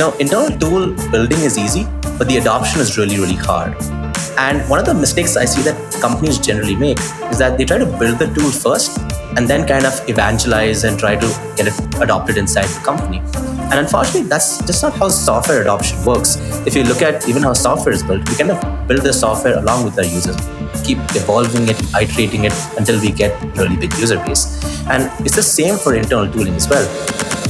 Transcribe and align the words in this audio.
know, 0.00 0.16
internal 0.18 0.58
tool 0.58 0.94
building 1.10 1.40
is 1.40 1.58
easy, 1.58 1.84
but 2.16 2.26
the 2.26 2.38
adoption 2.38 2.80
is 2.80 2.96
really, 2.96 3.18
really 3.18 3.36
hard. 3.36 3.76
And 4.38 4.66
one 4.70 4.80
of 4.80 4.86
the 4.86 4.94
mistakes 4.94 5.36
I 5.36 5.44
see 5.44 5.60
that 5.62 5.76
companies 6.00 6.38
generally 6.38 6.74
make 6.74 6.98
is 7.30 7.38
that 7.38 7.58
they 7.58 7.66
try 7.66 7.76
to 7.76 7.84
build 7.84 8.18
the 8.18 8.28
tool 8.34 8.50
first 8.50 8.98
and 9.36 9.46
then 9.46 9.66
kind 9.68 9.84
of 9.84 9.92
evangelize 10.08 10.84
and 10.84 10.98
try 10.98 11.16
to 11.16 11.28
get 11.56 11.66
it 11.68 11.76
adopted 12.00 12.38
inside 12.38 12.64
the 12.64 12.80
company. 12.80 13.18
And 13.70 13.74
unfortunately, 13.74 14.22
that's 14.22 14.64
just 14.66 14.82
not 14.82 14.94
how 14.94 15.08
software 15.10 15.60
adoption 15.60 16.02
works. 16.04 16.36
If 16.66 16.74
you 16.74 16.84
look 16.84 17.02
at 17.02 17.28
even 17.28 17.42
how 17.42 17.52
software 17.52 17.94
is 17.94 18.02
built, 18.02 18.26
we 18.28 18.36
kind 18.36 18.50
of 18.52 18.88
build 18.88 19.02
the 19.02 19.12
software 19.12 19.58
along 19.58 19.84
with 19.84 19.98
our 19.98 20.04
users, 20.04 20.36
keep 20.82 20.98
evolving 21.14 21.68
it, 21.68 21.78
iterating 21.94 22.44
it 22.44 22.54
until 22.78 22.98
we 23.00 23.12
get 23.12 23.30
a 23.42 23.46
really 23.62 23.76
big 23.76 23.92
user 23.98 24.16
base. 24.16 24.64
And 24.86 25.10
it's 25.26 25.36
the 25.36 25.42
same 25.42 25.76
for 25.76 25.94
internal 25.94 26.32
tooling 26.32 26.54
as 26.54 26.68
well. 26.68 27.49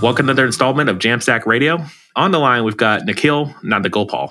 Welcome 0.00 0.26
to 0.26 0.30
another 0.30 0.46
installment 0.46 0.88
of 0.88 0.98
Jamstack 0.98 1.44
Radio. 1.44 1.84
On 2.14 2.30
the 2.30 2.38
line, 2.38 2.62
we've 2.62 2.76
got 2.76 3.04
Nikhil 3.04 3.46
Nandagopal. 3.64 4.30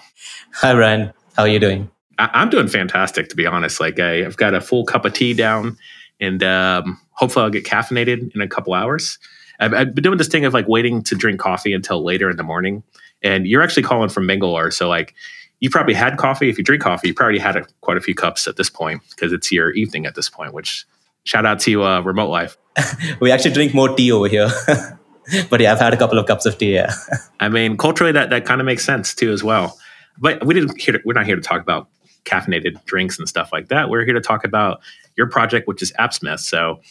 Hi, 0.53 0.73
Ryan. 0.73 1.11
How 1.35 1.43
are 1.43 1.49
you 1.49 1.59
doing? 1.59 1.91
I- 2.17 2.41
am 2.41 2.49
doing 2.49 2.69
fantastic, 2.69 3.27
to 3.29 3.35
be 3.35 3.45
honest. 3.45 3.81
Like, 3.81 3.99
I, 3.99 4.21
have 4.21 4.37
got 4.37 4.53
a 4.53 4.61
full 4.61 4.85
cup 4.85 5.03
of 5.03 5.11
tea 5.11 5.33
down, 5.33 5.77
and 6.21 6.41
um, 6.41 6.97
hopefully, 7.11 7.43
I'll 7.43 7.49
get 7.49 7.65
caffeinated 7.65 8.33
in 8.33 8.39
a 8.39 8.47
couple 8.47 8.73
hours. 8.73 9.19
I've, 9.59 9.73
I've, 9.73 9.93
been 9.93 10.03
doing 10.03 10.17
this 10.17 10.29
thing 10.29 10.45
of 10.45 10.53
like 10.53 10.69
waiting 10.69 11.03
to 11.03 11.15
drink 11.15 11.41
coffee 11.41 11.73
until 11.73 12.01
later 12.01 12.29
in 12.29 12.37
the 12.37 12.43
morning. 12.43 12.83
And 13.21 13.45
you're 13.45 13.61
actually 13.61 13.83
calling 13.83 14.07
from 14.09 14.25
Bangalore, 14.25 14.71
so 14.71 14.87
like 14.87 15.15
you 15.59 15.69
probably 15.69 15.95
had 15.95 16.15
coffee. 16.15 16.49
If 16.49 16.57
you 16.57 16.63
drink 16.63 16.81
coffee, 16.81 17.09
you 17.09 17.13
probably 17.13 17.39
had 17.39 17.57
a, 17.57 17.65
quite 17.81 17.97
a 17.97 18.01
few 18.01 18.15
cups 18.15 18.47
at 18.47 18.55
this 18.55 18.69
point 18.69 19.01
because 19.09 19.33
it's 19.33 19.51
your 19.51 19.71
evening 19.71 20.05
at 20.05 20.15
this 20.15 20.29
point. 20.29 20.53
Which 20.53 20.85
shout 21.25 21.45
out 21.45 21.59
to 21.61 21.83
uh, 21.83 21.99
remote 22.01 22.29
life. 22.29 22.57
we 23.19 23.31
actually 23.31 23.51
drink 23.51 23.73
more 23.73 23.93
tea 23.93 24.13
over 24.13 24.29
here. 24.29 24.49
but 25.49 25.59
yeah, 25.59 25.71
I've 25.71 25.79
had 25.79 25.93
a 25.93 25.97
couple 25.97 26.17
of 26.19 26.25
cups 26.25 26.45
of 26.45 26.57
tea. 26.57 26.73
Yeah. 26.73 26.93
I 27.39 27.49
mean, 27.49 27.77
culturally, 27.77 28.11
that 28.11 28.29
that 28.29 28.45
kind 28.45 28.61
of 28.61 28.65
makes 28.65 28.85
sense 28.85 29.13
too, 29.13 29.31
as 29.31 29.43
well. 29.43 29.77
But 30.17 30.45
we 30.45 30.53
didn't 30.53 30.79
here. 30.79 31.01
We're 31.05 31.13
not 31.13 31.25
here 31.25 31.35
to 31.35 31.41
talk 31.41 31.61
about 31.61 31.87
caffeinated 32.25 32.83
drinks 32.85 33.17
and 33.17 33.27
stuff 33.27 33.51
like 33.53 33.69
that. 33.69 33.89
We're 33.89 34.03
here 34.05 34.13
to 34.13 34.21
talk 34.21 34.43
about 34.43 34.81
your 35.15 35.27
project, 35.27 35.67
which 35.67 35.81
is 35.81 35.93
AppSmith. 35.93 36.39
So 36.39 36.81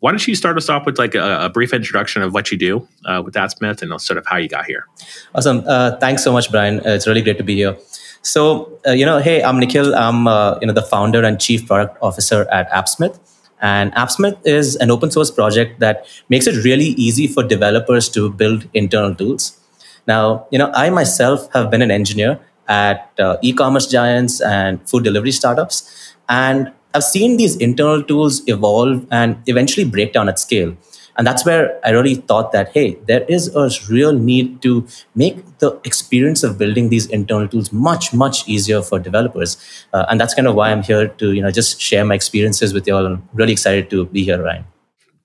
why 0.00 0.10
don't 0.10 0.26
you 0.26 0.34
start 0.34 0.56
us 0.56 0.68
off 0.68 0.86
with 0.86 0.98
like 0.98 1.14
a, 1.14 1.44
a 1.44 1.48
brief 1.48 1.72
introduction 1.72 2.22
of 2.22 2.34
what 2.34 2.50
you 2.50 2.58
do 2.58 2.88
uh, 3.04 3.22
with 3.24 3.34
AppSmith 3.34 3.82
and 3.82 4.00
sort 4.00 4.18
of 4.18 4.26
how 4.26 4.36
you 4.36 4.48
got 4.48 4.66
here? 4.66 4.86
Awesome. 5.34 5.62
Uh, 5.66 5.96
thanks 5.98 6.22
so 6.22 6.32
much, 6.32 6.50
Brian. 6.50 6.80
Uh, 6.80 6.90
it's 6.90 7.06
really 7.06 7.22
great 7.22 7.38
to 7.38 7.44
be 7.44 7.56
here. 7.56 7.76
So, 8.22 8.80
uh, 8.86 8.90
you 8.90 9.06
know, 9.06 9.18
hey, 9.18 9.42
I'm 9.42 9.58
Nikhil. 9.58 9.94
I'm, 9.94 10.26
uh, 10.26 10.58
you 10.60 10.66
know, 10.66 10.72
the 10.72 10.82
founder 10.82 11.24
and 11.24 11.40
chief 11.40 11.66
product 11.66 11.96
officer 12.02 12.46
at 12.50 12.68
AppSmith. 12.70 13.18
And 13.60 13.92
AppSmith 13.94 14.38
is 14.44 14.76
an 14.76 14.90
open 14.90 15.10
source 15.10 15.30
project 15.30 15.80
that 15.80 16.06
makes 16.28 16.46
it 16.46 16.64
really 16.64 16.88
easy 17.06 17.26
for 17.26 17.42
developers 17.42 18.08
to 18.10 18.30
build 18.30 18.68
internal 18.74 19.14
tools. 19.14 19.58
Now, 20.06 20.46
you 20.50 20.58
know, 20.58 20.70
I 20.74 20.90
myself 20.90 21.52
have 21.52 21.70
been 21.70 21.82
an 21.82 21.90
engineer 21.90 22.38
at 22.68 23.12
uh, 23.18 23.36
e-commerce 23.42 23.86
giants 23.86 24.40
and 24.40 24.88
food 24.88 25.04
delivery 25.04 25.32
startups. 25.32 26.14
And 26.28 26.72
I've 26.94 27.04
seen 27.04 27.36
these 27.36 27.56
internal 27.56 28.02
tools 28.02 28.42
evolve 28.46 29.06
and 29.10 29.38
eventually 29.46 29.84
break 29.84 30.12
down 30.12 30.28
at 30.28 30.38
scale. 30.38 30.76
And 31.18 31.26
that's 31.26 31.44
where 31.44 31.80
I 31.84 31.90
really 31.90 32.14
thought 32.14 32.52
that, 32.52 32.72
hey, 32.72 32.98
there 33.06 33.22
is 33.22 33.54
a 33.54 33.70
real 33.90 34.12
need 34.12 34.62
to 34.62 34.86
make 35.14 35.58
the 35.58 35.80
experience 35.84 36.42
of 36.42 36.58
building 36.58 36.90
these 36.90 37.06
internal 37.06 37.48
tools 37.48 37.72
much, 37.72 38.12
much 38.12 38.46
easier 38.48 38.82
for 38.82 38.98
developers. 38.98 39.56
Uh, 39.92 40.04
and 40.08 40.20
that's 40.20 40.34
kind 40.34 40.46
of 40.46 40.54
why 40.54 40.70
I'm 40.70 40.82
here 40.82 41.08
to, 41.08 41.32
you 41.32 41.42
know, 41.42 41.50
just 41.50 41.80
share 41.80 42.04
my 42.04 42.14
experiences 42.14 42.74
with 42.74 42.86
you 42.86 42.94
all. 42.94 43.06
I'm 43.06 43.28
really 43.32 43.52
excited 43.52 43.88
to 43.90 44.06
be 44.06 44.24
here, 44.24 44.42
Ryan. 44.42 44.66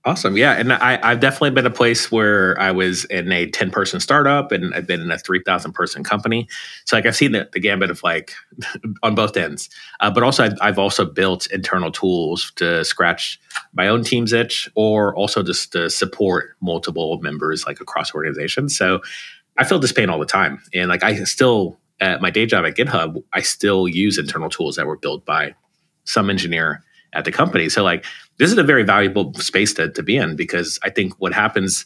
Awesome. 0.04 0.36
Yeah. 0.36 0.54
And 0.54 0.74
I, 0.74 1.10
have 1.10 1.20
definitely 1.20 1.52
been 1.52 1.68
a 1.68 1.70
place 1.70 2.12
where 2.12 2.60
I 2.60 2.72
was 2.72 3.06
in 3.06 3.32
a 3.32 3.46
10 3.46 3.70
person 3.70 4.00
startup 4.00 4.52
and 4.52 4.74
I've 4.74 4.88
been 4.88 5.00
in 5.00 5.12
a 5.12 5.18
3,000 5.20 5.74
person 5.74 6.04
company. 6.04 6.48
So, 6.86 6.96
like, 6.96 7.06
I've 7.06 7.16
seen 7.16 7.34
the, 7.34 7.48
the 7.54 7.60
gambit 7.60 7.92
of 7.92 8.02
like 8.02 8.34
on 9.04 9.14
both 9.14 9.38
ends. 9.38 9.70
Uh, 10.00 10.10
but 10.10 10.24
also, 10.24 10.46
I've, 10.46 10.58
I've, 10.60 10.80
also 10.80 11.06
built 11.06 11.46
internal 11.52 11.92
tools 11.92 12.52
to 12.56 12.84
scratch 12.84 13.40
my 13.74 13.88
own 13.88 14.04
team's 14.04 14.34
itch 14.34 14.68
or 14.74 15.16
also 15.16 15.44
just 15.44 15.72
to 15.74 15.88
support 15.88 16.56
multiple 16.62 17.20
members 17.22 17.68
like 17.68 17.80
across 17.80 18.16
organizations. 18.16 18.76
So, 18.76 19.02
I 19.58 19.66
feel 19.66 19.78
this 19.78 19.92
pain 19.92 20.10
all 20.10 20.18
the 20.18 20.26
time. 20.26 20.64
And 20.74 20.90
like, 20.90 21.04
I 21.04 21.24
still, 21.26 21.80
at 22.00 22.22
my 22.22 22.32
day 22.32 22.48
job 22.48 22.66
at 22.66 22.76
GitHub, 22.76 23.24
I 23.34 23.42
still 23.42 23.88
use 23.88 24.18
internal 24.18 24.50
tools 24.50 24.78
that 24.78 24.88
were 24.88 24.98
built 24.98 25.26
by 25.26 25.54
some 26.06 26.32
engineer 26.32 26.84
at 27.14 27.26
the 27.26 27.32
company. 27.32 27.70
So 27.70 27.84
like 27.84 28.06
this 28.38 28.52
is 28.52 28.58
a 28.58 28.64
very 28.64 28.84
valuable 28.84 29.34
space 29.36 29.74
to, 29.76 29.90
to 29.90 30.04
be 30.04 30.18
in 30.18 30.36
because 30.36 30.80
I 30.84 30.90
think 30.90 31.14
what 31.20 31.34
happens 31.34 31.86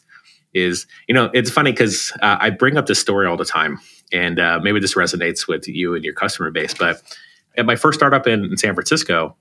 is, 0.54 0.88
you 1.08 1.14
know, 1.14 1.30
it's 1.34 1.50
funny 1.50 1.72
because 1.72 2.12
uh, 2.22 2.38
I 2.40 2.50
bring 2.50 2.78
up 2.78 2.86
this 2.86 3.00
story 3.00 3.28
all 3.28 3.38
the 3.38 3.46
time 3.46 3.80
and 4.12 4.40
uh, 4.40 4.60
maybe 4.62 4.80
this 4.80 4.96
resonates 4.96 5.48
with 5.48 5.68
you 5.68 5.96
and 5.96 6.04
your 6.04 6.14
customer 6.14 6.52
base. 6.52 6.74
But 6.74 7.02
at 7.58 7.66
my 7.66 7.76
first 7.76 8.00
startup 8.00 8.28
in, 8.28 8.46
in 8.46 8.58
San 8.58 8.74
Francisco, 8.74 9.36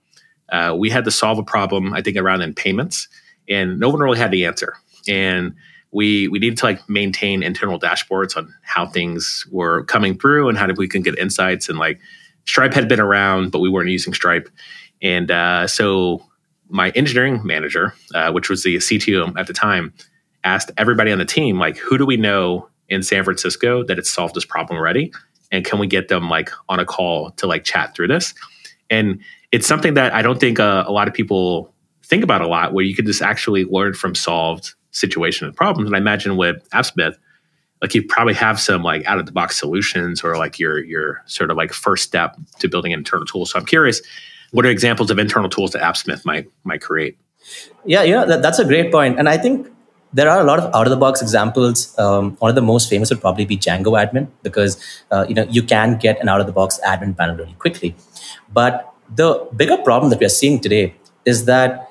uh, 0.51 0.75
we 0.77 0.91
had 0.91 1.05
to 1.05 1.11
solve 1.11 1.39
a 1.39 1.43
problem, 1.43 1.95
I 1.95 2.03
think 2.03 2.17
around 2.17 2.43
in 2.43 2.55
payments 2.55 3.09
and 3.49 3.79
no 3.79 3.89
one 3.89 4.01
really 4.01 4.19
had 4.19 4.31
the 4.31 4.45
answer. 4.47 4.75
And 5.09 5.55
we 5.93 6.29
we 6.29 6.41
needed 6.41 6.59
to 6.59 6.67
like 6.67 6.89
maintain 6.89 7.43
internal 7.43 7.79
dashboards 7.79 8.37
on 8.37 8.53
how 8.63 8.87
things 8.87 9.47
were 9.51 9.85
coming 9.85 10.19
through 10.19 10.49
and 10.49 10.59
how 10.59 10.69
we 10.77 10.89
can 10.89 11.03
get 11.03 11.19
insights 11.19 11.69
and 11.69 11.79
like 11.79 12.01
Stripe 12.47 12.75
had 12.75 12.89
been 12.89 13.01
around, 13.01 13.53
but 13.53 13.61
we 13.61 13.71
weren't 13.71 13.89
using 13.89 14.13
Stripe. 14.13 14.51
And 15.05 15.31
uh, 15.31 15.69
so 15.69 16.27
my 16.69 16.91
engineering 16.91 17.41
manager, 17.45 17.95
uh, 18.15 18.33
which 18.33 18.51
was 18.51 18.65
the 18.65 18.77
CTO 18.77 19.39
at 19.39 19.47
the 19.47 19.53
time, 19.53 19.93
asked 20.43 20.73
everybody 20.77 21.13
on 21.13 21.19
the 21.19 21.25
team, 21.25 21.59
like, 21.59 21.77
who 21.77 21.97
do 21.97 22.05
we 22.05 22.17
know 22.17 22.69
in 22.89 23.03
San 23.03 23.23
Francisco 23.23 23.85
that 23.85 23.99
it's 23.99 24.11
solved 24.11 24.35
this 24.35 24.45
problem 24.45 24.77
already? 24.77 25.13
And 25.53 25.65
can 25.65 25.79
we 25.79 25.87
get 25.87 26.09
them 26.09 26.29
like 26.29 26.51
on 26.69 26.81
a 26.81 26.85
call 26.85 27.31
to 27.33 27.47
like 27.47 27.63
chat 27.63 27.95
through 27.95 28.09
this? 28.09 28.35
And 28.91 29.21
it's 29.53 29.67
something 29.67 29.95
that 29.95 30.13
I 30.13 30.23
don't 30.23 30.41
think 30.41 30.59
uh, 30.59 30.85
a 30.87 30.91
lot 30.91 31.07
of 31.07 31.15
people 31.15 31.73
think 32.03 32.25
about 32.25 32.41
a 32.41 32.49
lot, 32.49 32.73
where 32.73 32.85
you 32.85 32.95
could 32.95 33.07
just 33.07 33.23
actually 33.23 33.65
learn 33.65 33.95
from 33.95 34.15
solved 34.15 34.75
situation 34.91 35.47
and 35.47 35.57
problems. 35.57 35.89
And 35.89 35.97
I 35.97 35.99
imagine 35.99 36.37
with 36.37 36.69
AppSmith, 36.71 37.17
like 37.81 37.95
you 37.95 38.03
probably 38.03 38.35
have 38.35 38.59
some 38.61 38.83
like 38.83 39.05
out 39.07 39.19
of 39.19 39.27
the 39.27 39.33
box 39.33 39.59
solutions 39.59 40.23
or 40.25 40.37
like 40.39 40.59
your 40.59 40.83
your 40.83 41.23
sort 41.27 41.51
of 41.51 41.57
like 41.57 41.73
first 41.73 42.05
step 42.05 42.37
to 42.61 42.69
building 42.69 42.93
an 42.93 43.01
internal 43.01 43.27
tool. 43.27 43.47
So 43.47 43.59
I'm 43.59 43.67
curious, 43.67 44.01
what 44.55 44.65
are 44.65 44.71
examples 44.71 45.11
of 45.11 45.19
internal 45.19 45.51
tools 45.51 45.73
that 45.73 45.83
AppSmith 45.83 46.25
might 46.25 46.49
might 46.63 46.81
create? 46.81 47.19
Yeah, 47.85 48.03
you 48.05 48.15
know 48.15 48.27
that, 48.27 48.41
that's 48.41 48.61
a 48.61 48.65
great 48.65 48.93
point, 48.93 49.19
and 49.19 49.29
I 49.29 49.37
think 49.37 49.67
there 50.13 50.31
are 50.31 50.41
a 50.41 50.45
lot 50.45 50.61
of 50.61 50.73
out 50.75 50.87
of 50.87 50.91
the 50.91 50.97
box 50.97 51.21
examples. 51.21 51.87
Um, 51.99 52.37
one 52.37 52.51
of 52.51 52.55
the 52.55 52.63
most 52.63 52.89
famous 52.89 53.11
would 53.11 53.21
probably 53.21 53.45
be 53.45 53.57
Django 53.57 53.95
Admin 54.01 54.29
because 54.45 54.77
uh, 55.11 55.27
you 55.29 55.35
know 55.35 55.47
you 55.51 55.63
can 55.63 55.99
get 55.99 56.21
an 56.21 56.29
out 56.29 56.41
of 56.41 56.47
the 56.47 56.53
box 56.53 56.79
admin 56.87 57.17
panel 57.17 57.37
really 57.37 57.57
quickly. 57.65 57.97
But 58.53 58.93
the 59.23 59.31
bigger 59.57 59.77
problem 59.79 60.11
that 60.11 60.21
we 60.21 60.27
are 60.27 60.37
seeing 60.41 60.61
today 60.61 60.95
is 61.25 61.47
that 61.47 61.89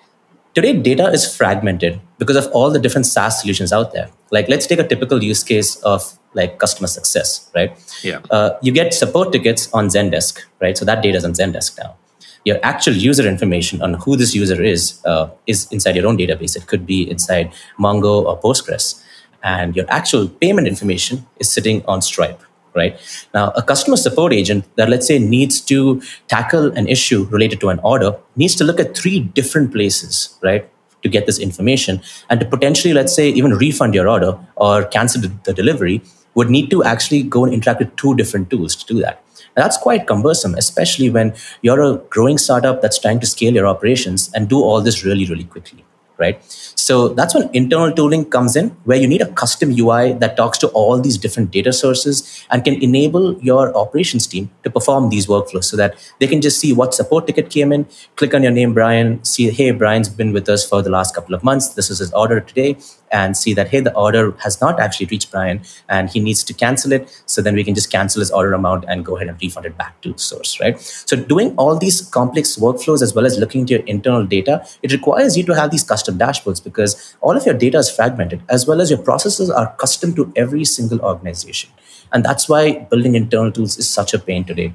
today 0.54 0.74
data 0.74 1.08
is 1.18 1.26
fragmented 1.36 2.00
because 2.18 2.38
of 2.38 2.48
all 2.54 2.72
the 2.72 2.80
different 2.80 3.08
SaaS 3.08 3.42
solutions 3.42 3.74
out 3.74 3.92
there. 3.92 4.10
Like 4.32 4.48
let's 4.48 4.68
take 4.68 4.80
a 4.80 4.88
typical 4.88 5.22
use 5.22 5.44
case 5.44 5.76
of 5.82 6.18
like 6.34 6.60
customer 6.60 6.88
success, 6.88 7.52
right? 7.54 7.76
Yeah. 8.04 8.22
Uh, 8.32 8.52
you 8.62 8.72
get 8.72 8.94
support 8.94 9.34
tickets 9.34 9.70
on 9.74 9.90
Zendesk, 9.90 10.40
right? 10.62 10.78
So 10.78 10.86
that 10.86 11.04
data 11.04 11.18
is 11.18 11.26
on 11.26 11.34
Zendesk 11.34 11.78
now 11.78 11.98
your 12.46 12.60
actual 12.64 12.94
user 12.94 13.28
information 13.28 13.82
on 13.82 13.96
who 13.96 14.16
this 14.16 14.36
user 14.36 14.62
is 14.62 15.02
uh, 15.06 15.30
is 15.48 15.68
inside 15.72 15.96
your 15.96 16.08
own 16.08 16.18
database. 16.18 16.56
It 16.56 16.68
could 16.68 16.86
be 16.86 17.10
inside 17.10 17.54
Mongo 17.80 18.26
or 18.26 18.40
Postgres. 18.40 19.02
And 19.44 19.76
your 19.76 19.86
actual 19.90 20.28
payment 20.30 20.68
information 20.68 21.26
is 21.38 21.50
sitting 21.50 21.84
on 21.86 22.02
Stripe, 22.02 22.42
right? 22.76 22.98
Now, 23.34 23.52
a 23.56 23.62
customer 23.62 23.98
support 23.98 24.32
agent 24.32 24.66
that, 24.78 24.90
let's 24.90 25.06
say, 25.06 25.20
needs 25.20 25.60
to 25.62 26.02
tackle 26.28 26.72
an 26.78 26.88
issue 26.88 27.26
related 27.26 27.60
to 27.62 27.70
an 27.70 27.80
order 27.80 28.16
needs 28.38 28.56
to 28.56 28.64
look 28.64 28.80
at 28.80 28.96
three 28.96 29.20
different 29.20 29.74
places, 29.74 30.38
right? 30.42 30.70
To 31.02 31.10
get 31.10 31.26
this 31.26 31.40
information 31.40 32.02
and 32.30 32.40
to 32.40 32.46
potentially, 32.46 32.94
let's 32.94 33.14
say, 33.14 33.30
even 33.30 33.52
refund 33.52 33.94
your 33.94 34.08
order 34.08 34.40
or 34.56 34.86
cancel 34.86 35.22
the 35.22 35.54
delivery 35.54 36.02
would 36.36 36.50
need 36.50 36.70
to 36.72 36.84
actually 36.84 37.24
go 37.24 37.44
and 37.44 37.54
interact 37.54 37.80
with 37.80 37.96
two 37.98 38.16
different 38.16 38.50
tools 38.50 38.76
to 38.76 38.94
do 38.94 39.02
that. 39.02 39.23
And 39.56 39.64
that's 39.64 39.78
quite 39.78 40.08
cumbersome, 40.08 40.56
especially 40.56 41.10
when 41.10 41.36
you're 41.62 41.82
a 41.82 41.98
growing 42.10 42.38
startup 42.38 42.82
that's 42.82 42.98
trying 42.98 43.20
to 43.20 43.28
scale 43.28 43.54
your 43.54 43.68
operations 43.68 44.32
and 44.34 44.50
do 44.50 44.60
all 44.60 44.82
this 44.82 45.04
really, 45.04 45.26
really 45.26 45.44
quickly, 45.44 45.86
right? 46.18 46.42
So 46.76 47.10
that's 47.10 47.34
when 47.36 47.50
internal 47.54 47.94
tooling 47.94 48.26
comes 48.26 48.56
in, 48.56 48.70
where 48.84 48.98
you 48.98 49.08
need 49.08 49.22
a 49.22 49.32
custom 49.34 49.72
UI 49.78 50.14
that 50.14 50.36
talks 50.36 50.58
to 50.58 50.68
all 50.70 51.00
these 51.00 51.18
different 51.18 51.52
data 51.52 51.72
sources 51.72 52.46
and 52.50 52.64
can 52.64 52.82
enable 52.82 53.40
your 53.42 53.76
operations 53.78 54.28
team 54.28 54.50
to 54.64 54.70
perform 54.70 55.10
these 55.10 55.28
workflows 55.28 55.66
so 55.66 55.78
that 55.78 55.96
they 56.20 56.28
can 56.28 56.42
just 56.42 56.60
see 56.60 56.74
what 56.74 56.94
support 56.94 57.28
ticket 57.28 57.50
came 57.50 57.72
in, 57.72 57.86
click 58.16 58.34
on 58.34 58.44
your 58.44 58.52
name, 58.52 58.74
Brian, 58.74 59.24
see, 59.24 59.50
hey, 59.50 59.72
Brian's 59.72 60.10
been 60.10 60.34
with 60.34 60.50
us 60.50 60.68
for 60.68 60.82
the 60.82 60.90
last 60.90 61.16
couple 61.16 61.36
of 61.36 61.44
months. 61.44 61.70
This 61.70 61.90
is 61.90 62.00
his 62.00 62.12
order 62.14 62.40
today, 62.42 62.76
and 63.14 63.38
see 63.38 63.54
that, 63.54 63.70
hey, 63.70 63.80
the 63.80 63.96
order 63.96 64.32
has 64.40 64.60
not 64.60 64.80
actually 64.80 65.06
reached 65.06 65.32
Brian 65.32 65.62
and 65.88 66.10
he 66.10 66.20
needs 66.20 66.44
to 66.44 66.54
cancel 66.54 66.92
it. 66.92 67.22
So 67.26 67.42
then 67.42 67.56
we 67.56 67.64
can 67.64 67.76
just 67.76 67.92
cancel 67.92 68.20
his 68.20 68.32
order 68.32 68.54
amount 68.54 68.86
and 68.88 69.06
go 69.06 69.16
ahead 69.16 69.30
and 69.30 69.42
refund 69.42 69.66
it 69.68 69.78
back 69.78 70.02
to 70.02 70.18
source, 70.18 70.60
right? 70.60 70.80
So 70.80 71.16
doing 71.16 71.56
all 71.56 71.78
these 71.78 72.02
complex 72.02 72.58
workflows 72.58 73.02
as 73.02 73.14
well 73.14 73.26
as 73.26 73.38
looking 73.38 73.62
into 73.62 73.76
your 73.76 73.84
internal 73.84 74.26
data, 74.26 74.66
it 74.82 74.92
requires 74.92 75.38
you 75.38 75.44
to 75.46 75.56
have 75.56 75.72
these 75.72 75.84
custom 75.84 76.18
dashboards 76.18 76.62
because 76.62 77.16
all 77.22 77.38
of 77.38 77.46
your 77.46 77.56
data 77.56 77.78
is 77.78 77.90
fragmented 77.90 78.42
as 78.50 78.68
well 78.68 78.82
as 78.82 78.90
your 78.90 79.00
processes 79.00 79.50
are 79.50 79.74
custom 79.76 80.14
to 80.16 80.34
every 80.36 80.66
single 80.66 81.00
organization 81.02 81.70
and 82.14 82.24
that's 82.24 82.48
why 82.48 82.80
building 82.92 83.16
internal 83.16 83.52
tools 83.52 83.78
is 83.78 83.90
such 83.90 84.14
a 84.14 84.20
pain 84.20 84.44
today 84.44 84.74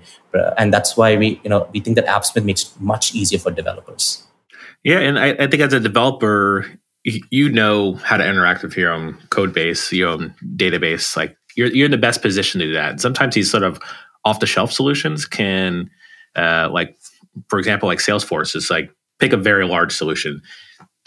and 0.57 0.73
that's 0.73 0.97
why 0.97 1.17
we 1.17 1.41
you 1.45 1.51
know 1.51 1.69
we 1.73 1.81
think 1.81 1.97
that 1.97 2.07
appsmith 2.07 2.45
makes 2.45 2.63
it 2.65 2.81
much 2.81 3.15
easier 3.15 3.39
for 3.39 3.51
developers 3.51 4.27
yeah 4.85 4.99
and 4.99 5.19
I, 5.19 5.29
I 5.31 5.47
think 5.47 5.63
as 5.63 5.73
a 5.73 5.81
developer 5.81 6.67
you 7.31 7.49
know 7.49 7.95
how 7.95 8.17
to 8.17 8.27
interact 8.27 8.63
with 8.63 8.77
your 8.77 8.93
own 8.93 9.17
code 9.31 9.53
base 9.53 9.93
your 9.93 10.09
own 10.09 10.35
database 10.57 11.17
like 11.17 11.37
you're, 11.57 11.69
you're 11.69 11.87
in 11.87 11.91
the 11.91 11.99
best 11.99 12.23
position 12.23 12.61
to 12.61 12.67
do 12.67 12.73
that 12.73 13.01
sometimes 13.01 13.35
these 13.35 13.51
sort 13.51 13.63
of 13.63 13.81
off 14.25 14.41
the 14.41 14.47
shelf 14.47 14.73
solutions 14.73 15.27
can 15.27 15.91
uh, 16.37 16.69
like 16.73 16.97
for 17.49 17.59
example 17.59 17.89
like 17.89 17.99
salesforce 17.99 18.55
is 18.55 18.71
like 18.71 18.91
pick 19.19 19.33
a 19.33 19.37
very 19.37 19.67
large 19.67 19.95
solution 19.95 20.41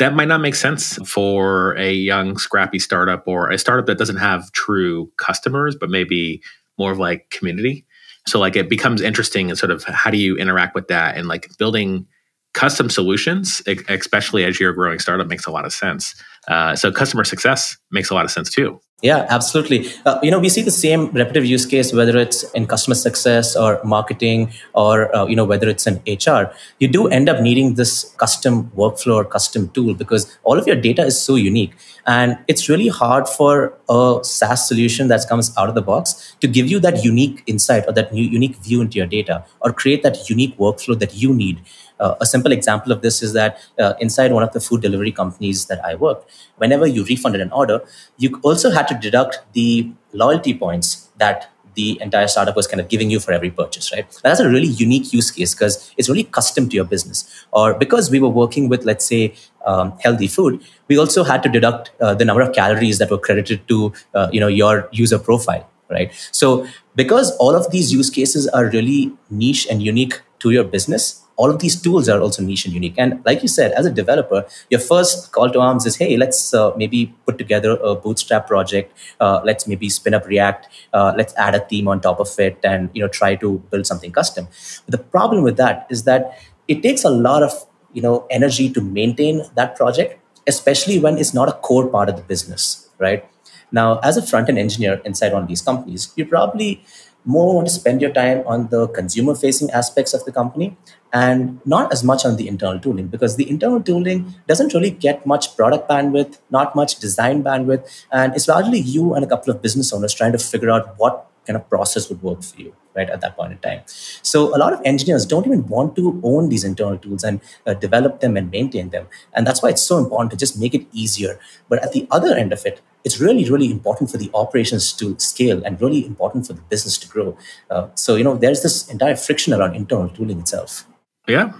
that 0.02 0.16
might 0.16 0.28
not 0.28 0.42
make 0.42 0.56
sense 0.56 0.96
for 1.08 1.76
a 1.78 1.94
young, 1.94 2.36
scrappy 2.40 2.80
startup 2.80 3.28
or 3.28 3.52
a 3.52 3.60
startup 3.60 3.86
that 3.86 4.00
doesn't 4.00 4.18
have 4.18 4.52
true 4.52 5.12
customers, 5.18 5.76
but 5.80 5.92
maybe 5.92 6.42
more 6.80 6.92
of 6.92 6.98
like 6.98 7.30
community. 7.30 7.86
So 8.28 8.40
like 8.40 8.56
it 8.56 8.68
becomes 8.68 9.00
interesting 9.00 9.52
and 9.52 9.60
sort 9.60 9.72
of 9.72 9.84
how 9.84 10.10
do 10.10 10.18
you 10.18 10.36
interact 10.38 10.74
with 10.74 10.88
that 10.88 11.18
and 11.18 11.28
like 11.28 11.50
building 11.60 12.08
custom 12.54 12.90
solutions, 12.90 13.62
especially 13.90 14.44
as 14.44 14.60
you're 14.60 14.72
a 14.72 14.76
growing 14.76 15.00
startup, 15.00 15.28
makes 15.28 15.46
a 15.46 15.52
lot 15.52 15.66
of 15.66 15.74
sense. 15.74 16.16
Uh, 16.48 16.76
so 16.76 16.92
customer 16.92 17.24
success 17.24 17.78
makes 17.92 18.10
a 18.10 18.14
lot 18.14 18.26
of 18.26 18.32
sense 18.32 18.50
too. 18.50 18.80
Yeah, 19.02 19.26
absolutely. 19.30 19.90
Uh, 20.06 20.20
you 20.22 20.30
know, 20.30 20.38
we 20.38 20.48
see 20.48 20.62
the 20.62 20.70
same 20.70 21.08
repetitive 21.08 21.44
use 21.44 21.66
case 21.66 21.92
whether 21.92 22.16
it's 22.20 22.44
in 22.52 22.68
customer 22.68 22.94
success 22.94 23.56
or 23.56 23.82
marketing 23.84 24.54
or 24.74 25.16
uh, 25.16 25.26
you 25.26 25.36
know 25.36 25.44
whether 25.44 25.68
it's 25.68 25.88
in 25.88 25.96
HR. 26.06 26.54
You 26.80 26.88
do 26.88 27.08
end 27.08 27.28
up 27.28 27.42
needing 27.42 27.76
this 27.76 28.14
custom 28.18 28.70
workflow 28.72 29.16
or 29.16 29.26
custom 29.26 29.70
tool 29.70 29.96
because 29.96 30.38
all 30.44 30.60
of 30.60 30.68
your 30.68 30.76
data 30.76 31.04
is 31.04 31.20
so 31.20 31.36
unique, 31.36 31.74
and 32.06 32.38
it's 32.48 32.70
really 32.70 32.90
hard 32.90 33.28
for 33.28 33.76
a 33.90 34.20
SaaS 34.22 34.68
solution 34.68 35.08
that 35.08 35.28
comes 35.28 35.52
out 35.58 35.68
of 35.68 35.74
the 35.74 35.82
box 35.82 36.36
to 36.40 36.48
give 36.48 36.68
you 36.68 36.80
that 36.82 37.04
unique 37.04 37.42
insight 37.48 37.86
or 37.88 37.94
that 37.94 38.14
new 38.14 38.24
unique 38.24 38.56
view 38.58 38.82
into 38.82 38.98
your 39.00 39.08
data 39.08 39.44
or 39.62 39.74
create 39.74 40.04
that 40.04 40.30
unique 40.30 40.56
workflow 40.60 40.98
that 41.00 41.16
you 41.16 41.34
need. 41.34 41.60
Uh, 42.02 42.16
a 42.20 42.26
simple 42.26 42.52
example 42.52 42.92
of 42.92 43.02
this 43.02 43.22
is 43.22 43.34
that 43.34 43.60
uh, 43.80 43.94
inside 44.00 44.34
one 44.34 44.44
of 44.44 44.52
the 44.52 44.60
food 44.60 44.82
delivery 44.82 45.12
companies 45.12 45.66
that 45.68 45.84
I 45.86 45.96
worked, 45.96 46.30
whenever 46.58 46.88
you 46.88 47.06
refunded 47.06 47.42
an 47.42 47.52
order, 47.52 47.82
you 48.18 48.40
also 48.44 48.72
had 48.72 48.88
to 48.90 48.96
deduct 48.96 49.40
the 49.54 49.92
loyalty 50.12 50.54
points 50.54 51.10
that 51.18 51.50
the 51.76 51.98
entire 52.02 52.28
startup 52.28 52.56
was 52.56 52.68
kind 52.68 52.82
of 52.82 52.90
giving 52.90 53.10
you 53.10 53.20
for 53.20 53.32
every 53.32 53.50
purchase, 53.50 53.92
right? 53.94 54.06
That's 54.24 54.40
a 54.40 54.50
really 54.50 54.68
unique 54.68 55.14
use 55.14 55.32
case 55.32 55.54
because 55.54 55.94
it's 55.98 56.10
really 56.10 56.26
custom 56.26 56.68
to 56.70 56.76
your 56.76 56.86
business. 56.86 57.46
Or 57.52 57.74
because 57.74 58.12
we 58.12 58.20
were 58.20 58.30
working 58.30 58.68
with, 58.68 58.84
let's 58.84 59.06
say, 59.06 59.34
um, 59.66 59.94
healthy 60.00 60.28
food, 60.28 60.62
we 60.88 60.98
also 60.98 61.24
had 61.24 61.44
to 61.44 61.50
deduct 61.50 61.92
uh, 62.02 62.14
the 62.14 62.26
number 62.26 62.42
of 62.42 62.54
calories 62.54 62.98
that 62.98 63.10
were 63.10 63.18
credited 63.18 63.68
to, 63.70 63.94
uh, 64.14 64.28
you 64.32 64.40
know, 64.40 64.48
your 64.48 64.90
user 64.92 65.20
profile, 65.20 65.70
right? 65.90 66.12
So 66.32 66.68
because 66.96 67.36
all 67.38 67.56
of 67.56 67.72
these 67.72 67.94
use 67.94 68.10
cases 68.10 68.48
are 68.50 68.66
really 68.66 69.14
niche 69.30 69.68
and 69.70 69.82
unique 69.82 70.22
to 70.40 70.52
your 70.52 70.64
business, 70.64 71.24
all 71.42 71.50
of 71.50 71.60
these 71.60 71.76
tools 71.86 72.08
are 72.08 72.20
also 72.22 72.44
niche 72.44 72.66
and 72.66 72.74
unique. 72.74 72.94
And 73.04 73.20
like 73.26 73.42
you 73.42 73.48
said, 73.48 73.72
as 73.72 73.88
a 73.88 73.92
developer, 74.00 74.46
your 74.70 74.80
first 74.80 75.32
call 75.32 75.50
to 75.50 75.60
arms 75.60 75.88
is, 75.88 75.96
hey, 75.96 76.16
let's 76.16 76.54
uh, 76.54 76.72
maybe 76.82 77.00
put 77.26 77.40
together 77.40 77.72
a 77.92 77.96
bootstrap 77.96 78.48
project. 78.48 78.96
Uh, 79.20 79.42
let's 79.44 79.68
maybe 79.68 79.90
spin 79.90 80.14
up 80.14 80.28
React. 80.28 80.68
Uh, 80.94 81.14
let's 81.18 81.34
add 81.38 81.56
a 81.56 81.62
theme 81.72 81.88
on 81.88 82.00
top 82.00 82.20
of 82.20 82.30
it, 82.48 82.60
and 82.64 82.92
you 82.94 83.02
know 83.02 83.08
try 83.08 83.34
to 83.44 83.58
build 83.72 83.88
something 83.88 84.12
custom. 84.12 84.48
But 84.86 84.92
the 84.98 85.04
problem 85.18 85.44
with 85.44 85.58
that 85.58 85.88
is 85.90 86.04
that 86.04 86.38
it 86.68 86.84
takes 86.84 87.04
a 87.04 87.10
lot 87.10 87.42
of 87.50 87.58
you 87.94 88.04
know 88.04 88.28
energy 88.30 88.70
to 88.78 88.82
maintain 89.00 89.44
that 89.56 89.76
project, 89.76 90.20
especially 90.48 91.00
when 91.00 91.18
it's 91.18 91.34
not 91.34 91.50
a 91.50 91.54
core 91.70 91.88
part 91.88 92.10
of 92.10 92.18
the 92.18 92.26
business, 92.34 92.90
right? 93.00 93.26
Now, 93.72 94.00
as 94.00 94.18
a 94.18 94.22
front 94.22 94.50
end 94.50 94.60
engineer 94.60 95.02
inside 95.06 95.34
one 95.34 95.44
of 95.44 95.48
these 95.48 95.62
companies, 95.62 96.12
you 96.16 96.26
probably 96.26 96.84
more 97.26 97.56
want 97.56 97.68
to 97.68 97.74
spend 97.74 98.02
your 98.02 98.12
time 98.12 98.44
on 98.46 98.68
the 98.70 98.88
consumer 98.90 99.36
facing 99.36 99.70
aspects 99.72 100.14
of 100.14 100.26
the 100.26 100.32
company 100.32 100.76
and 101.14 101.60
not 101.66 101.92
as 101.92 102.04
much 102.04 102.26
on 102.26 102.38
the 102.38 102.48
internal 102.48 102.80
tooling 102.80 103.08
because 103.08 103.36
the 103.36 103.50
internal 103.50 103.82
tooling 103.82 104.34
doesn't 104.48 104.74
really 104.74 104.90
get 104.90 105.26
much 105.26 105.56
product 105.56 105.90
bandwidth, 105.90 106.40
not 106.50 106.76
much 106.76 107.00
design 107.00 107.44
bandwidth, 107.44 108.06
and 108.12 108.34
it's 108.36 108.48
largely 108.48 108.80
you 108.80 109.14
and 109.14 109.24
a 109.24 109.28
couple 109.28 109.54
of 109.54 109.62
business 109.62 109.92
owners 109.94 110.14
trying 110.14 110.32
to 110.32 110.38
figure 110.38 110.70
out 110.70 110.98
what 110.98 111.28
kind 111.46 111.58
of 111.58 111.68
process 111.70 112.08
would 112.10 112.22
work 112.22 112.44
for 112.44 112.62
you 112.62 112.74
right 112.96 113.10
at 113.10 113.22
that 113.22 113.36
point 113.36 113.52
in 113.52 113.58
time. 113.60 113.82
So 114.22 114.56
a 114.56 114.60
lot 114.60 114.74
of 114.74 114.82
engineers 114.86 115.26
don't 115.26 115.46
even 115.46 115.68
want 115.68 115.96
to 115.96 116.20
own 116.24 116.50
these 116.50 116.64
internal 116.64 116.98
tools 116.98 117.24
and 117.24 117.40
uh, 117.66 117.74
develop 117.74 118.20
them 118.20 118.38
and 118.38 118.52
maintain 118.52 118.90
them. 118.90 119.08
And 119.34 119.48
that's 119.48 119.64
why 119.64 119.70
it's 119.70 119.82
so 119.82 119.98
important 119.98 120.32
to 120.32 120.38
just 120.38 120.60
make 120.60 120.74
it 120.74 120.86
easier. 120.92 121.40
But 121.70 121.84
at 121.84 121.94
the 121.94 122.08
other 122.12 122.36
end 122.36 122.54
of 122.54 122.66
it 122.66 122.82
it's 123.04 123.20
really 123.20 123.50
really 123.50 123.72
important 123.72 124.10
for 124.10 124.18
the 124.18 124.30
operations 124.34 124.94
to 124.94 125.18
scale 125.20 125.64
and 125.64 125.82
really 125.82 126.06
important 126.06 126.46
for 126.48 126.54
the 126.54 126.62
business 126.70 126.98
to 126.98 127.08
grow 127.08 127.38
uh, 127.70 127.88
so 127.96 128.16
you 128.16 128.24
know 128.24 128.36
there's 128.36 128.62
this 128.62 128.88
entire 128.90 129.16
friction 129.16 129.54
around 129.54 129.76
internal 129.76 130.10
tooling 130.10 130.40
itself 130.40 130.86
yeah, 131.28 131.54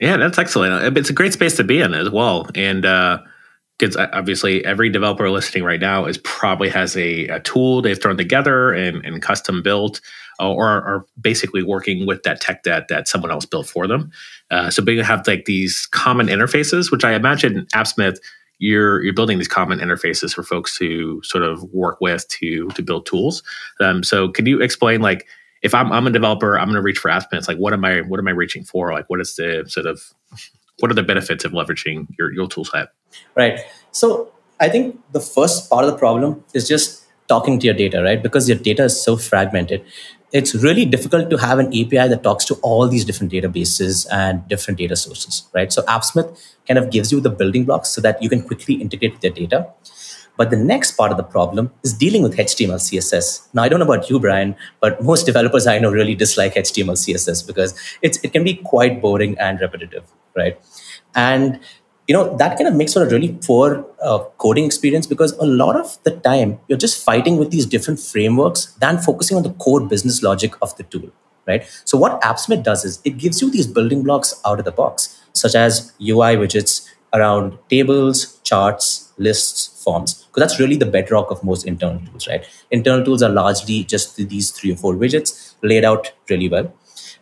yeah, 0.00 0.16
that's 0.16 0.38
excellent. 0.38 0.96
It's 0.96 1.10
a 1.10 1.14
great 1.14 1.32
space 1.32 1.56
to 1.56 1.64
be 1.64 1.80
in 1.80 1.94
as 1.94 2.10
well, 2.10 2.46
and 2.54 2.82
because 3.78 3.96
uh, 3.96 4.08
obviously 4.12 4.64
every 4.64 4.90
developer 4.90 5.28
listening 5.30 5.64
right 5.64 5.80
now 5.80 6.04
is 6.04 6.18
probably 6.18 6.68
has 6.68 6.96
a, 6.96 7.26
a 7.28 7.40
tool 7.40 7.82
they've 7.82 8.00
thrown 8.00 8.16
together 8.16 8.72
and, 8.72 9.04
and 9.04 9.20
custom 9.20 9.62
built, 9.62 10.00
uh, 10.40 10.50
or 10.50 10.66
are 10.66 11.06
basically 11.20 11.62
working 11.62 12.06
with 12.06 12.22
that 12.22 12.40
tech 12.40 12.62
that 12.62 12.88
that 12.88 13.08
someone 13.08 13.30
else 13.30 13.44
built 13.44 13.68
for 13.68 13.86
them. 13.86 14.10
Uh, 14.50 14.70
so 14.70 14.82
being 14.82 15.02
have 15.02 15.26
like 15.26 15.44
these 15.46 15.86
common 15.86 16.28
interfaces, 16.28 16.92
which 16.92 17.04
I 17.04 17.14
imagine 17.14 17.66
AppSmith 17.74 18.18
you're 18.58 19.02
you're 19.02 19.14
building 19.14 19.38
these 19.38 19.48
common 19.48 19.78
interfaces 19.78 20.34
for 20.34 20.42
folks 20.42 20.76
to 20.78 21.22
sort 21.22 21.44
of 21.44 21.62
work 21.72 22.00
with 22.00 22.26
to 22.28 22.68
to 22.68 22.82
build 22.82 23.06
tools. 23.06 23.42
Um, 23.80 24.02
so 24.02 24.28
can 24.28 24.46
you 24.46 24.60
explain 24.60 25.00
like 25.00 25.26
if 25.62 25.74
I'm 25.74 25.92
I'm 25.92 26.06
a 26.06 26.10
developer, 26.10 26.58
I'm 26.58 26.66
going 26.66 26.76
to 26.76 26.82
reach 26.82 26.98
for 26.98 27.10
AppSmith. 27.10 27.26
It's 27.32 27.48
like 27.48 27.58
what 27.58 27.72
am 27.72 27.84
I 27.84 28.00
what 28.02 28.20
am 28.20 28.28
I 28.28 28.32
reaching 28.32 28.64
for? 28.64 28.92
Like 28.92 29.08
what 29.08 29.20
is 29.20 29.36
the 29.36 29.64
sort 29.66 29.86
of 29.86 30.00
what 30.80 30.90
are 30.90 30.94
the 30.94 31.02
benefits 31.02 31.44
of 31.44 31.52
leveraging 31.52 32.06
your 32.18 32.32
your 32.32 32.48
tool 32.48 32.64
set? 32.64 32.88
Right. 33.34 33.60
So 33.92 34.32
I 34.60 34.68
think 34.68 35.00
the 35.12 35.20
first 35.20 35.70
part 35.70 35.84
of 35.84 35.90
the 35.90 35.96
problem 35.96 36.44
is 36.54 36.68
just 36.68 37.04
talking 37.28 37.58
to 37.60 37.66
your 37.66 37.74
data, 37.74 38.02
right? 38.02 38.22
Because 38.22 38.48
your 38.48 38.58
data 38.58 38.84
is 38.84 39.00
so 39.00 39.16
fragmented. 39.16 39.84
It's 40.32 40.54
really 40.54 40.84
difficult 40.84 41.30
to 41.30 41.38
have 41.38 41.58
an 41.58 41.68
API 41.68 42.08
that 42.08 42.22
talks 42.22 42.44
to 42.46 42.54
all 42.56 42.86
these 42.86 43.04
different 43.04 43.32
databases 43.32 44.06
and 44.12 44.46
different 44.46 44.78
data 44.78 44.94
sources, 44.94 45.48
right? 45.54 45.72
So 45.72 45.82
AppSmith 45.82 46.38
kind 46.66 46.78
of 46.78 46.90
gives 46.90 47.10
you 47.10 47.20
the 47.20 47.30
building 47.30 47.64
blocks 47.64 47.88
so 47.88 48.00
that 48.02 48.22
you 48.22 48.28
can 48.28 48.42
quickly 48.42 48.74
integrate 48.74 49.14
with 49.14 49.24
your 49.24 49.32
data. 49.32 49.72
But 50.36 50.50
the 50.50 50.56
next 50.56 50.92
part 50.92 51.10
of 51.10 51.16
the 51.16 51.24
problem 51.24 51.72
is 51.82 51.92
dealing 51.92 52.22
with 52.22 52.36
HTML, 52.36 52.76
CSS. 52.76 53.48
Now, 53.54 53.62
I 53.64 53.68
don't 53.68 53.80
know 53.80 53.86
about 53.86 54.08
you, 54.08 54.20
Brian, 54.20 54.54
but 54.80 55.02
most 55.02 55.26
developers 55.26 55.66
I 55.66 55.78
know 55.80 55.90
really 55.90 56.14
dislike 56.14 56.54
HTML, 56.54 56.92
CSS 56.92 57.44
because 57.44 57.74
it's, 58.02 58.18
it 58.22 58.32
can 58.32 58.44
be 58.44 58.54
quite 58.54 59.02
boring 59.02 59.36
and 59.38 59.58
repetitive, 59.60 60.04
right? 60.36 60.60
And 61.14 61.58
you 62.08 62.14
know 62.14 62.36
that 62.38 62.56
kind 62.56 62.68
of 62.68 62.74
makes 62.74 62.94
for 62.94 63.02
a 63.04 63.10
really 63.10 63.38
poor 63.46 63.86
uh, 64.02 64.18
coding 64.38 64.64
experience 64.64 65.06
because 65.06 65.32
a 65.32 65.46
lot 65.46 65.76
of 65.76 66.02
the 66.04 66.12
time 66.28 66.58
you're 66.68 66.78
just 66.86 67.04
fighting 67.04 67.36
with 67.36 67.50
these 67.50 67.66
different 67.66 68.00
frameworks 68.00 68.66
than 68.84 68.98
focusing 68.98 69.36
on 69.36 69.42
the 69.42 69.52
core 69.64 69.80
business 69.80 70.22
logic 70.22 70.54
of 70.62 70.76
the 70.76 70.84
tool 70.84 71.10
right 71.46 71.66
so 71.84 71.98
what 71.98 72.20
appsmith 72.24 72.62
does 72.62 72.84
is 72.84 73.00
it 73.04 73.18
gives 73.18 73.42
you 73.42 73.50
these 73.50 73.66
building 73.66 74.02
blocks 74.02 74.34
out 74.46 74.58
of 74.58 74.64
the 74.64 74.72
box 74.72 75.22
such 75.32 75.54
as 75.54 75.92
ui 76.00 76.32
widgets 76.42 76.88
around 77.12 77.58
tables 77.68 78.40
charts 78.42 79.12
lists 79.18 79.82
forms 79.82 80.14
because 80.24 80.40
that's 80.42 80.60
really 80.60 80.76
the 80.76 80.86
bedrock 80.86 81.30
of 81.30 81.42
most 81.42 81.66
internal 81.66 82.00
tools, 82.06 82.28
right? 82.28 82.44
Internal 82.70 83.04
tools 83.04 83.22
are 83.22 83.30
largely 83.30 83.84
just 83.84 84.16
these 84.16 84.50
three 84.50 84.72
or 84.72 84.76
four 84.76 84.94
widgets 84.94 85.54
laid 85.62 85.84
out 85.84 86.12
really 86.28 86.48
well. 86.48 86.72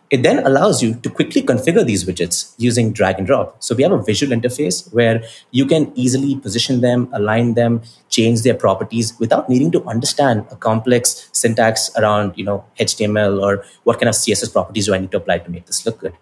It 0.09 0.23
then 0.23 0.39
allows 0.45 0.81
you 0.81 0.93
to 0.95 1.09
quickly 1.09 1.41
configure 1.41 1.85
these 1.85 2.05
widgets 2.05 2.53
using 2.57 2.93
drag 2.93 3.17
and 3.17 3.27
drop. 3.27 3.61
So 3.61 3.75
we 3.75 3.83
have 3.83 3.91
a 3.91 4.01
visual 4.01 4.33
interface 4.33 4.91
where 4.93 5.21
you 5.51 5.65
can 5.65 5.91
easily 5.95 6.37
position 6.37 6.79
them, 6.79 7.09
align 7.11 7.55
them, 7.55 7.81
change 8.07 8.43
their 8.43 8.53
properties 8.53 9.19
without 9.19 9.49
needing 9.49 9.69
to 9.71 9.83
understand 9.83 10.45
a 10.49 10.55
complex 10.55 11.29
syntax 11.33 11.91
around, 11.97 12.37
you 12.37 12.45
know, 12.45 12.63
HTML 12.79 13.41
or 13.41 13.65
what 13.83 13.99
kind 13.99 14.07
of 14.07 14.15
CSS 14.15 14.53
properties 14.53 14.85
do 14.85 14.93
I 14.93 14.99
need 14.99 15.11
to 15.11 15.17
apply 15.17 15.39
to 15.39 15.51
make 15.51 15.65
this 15.65 15.85
look 15.85 15.99
good. 15.99 16.13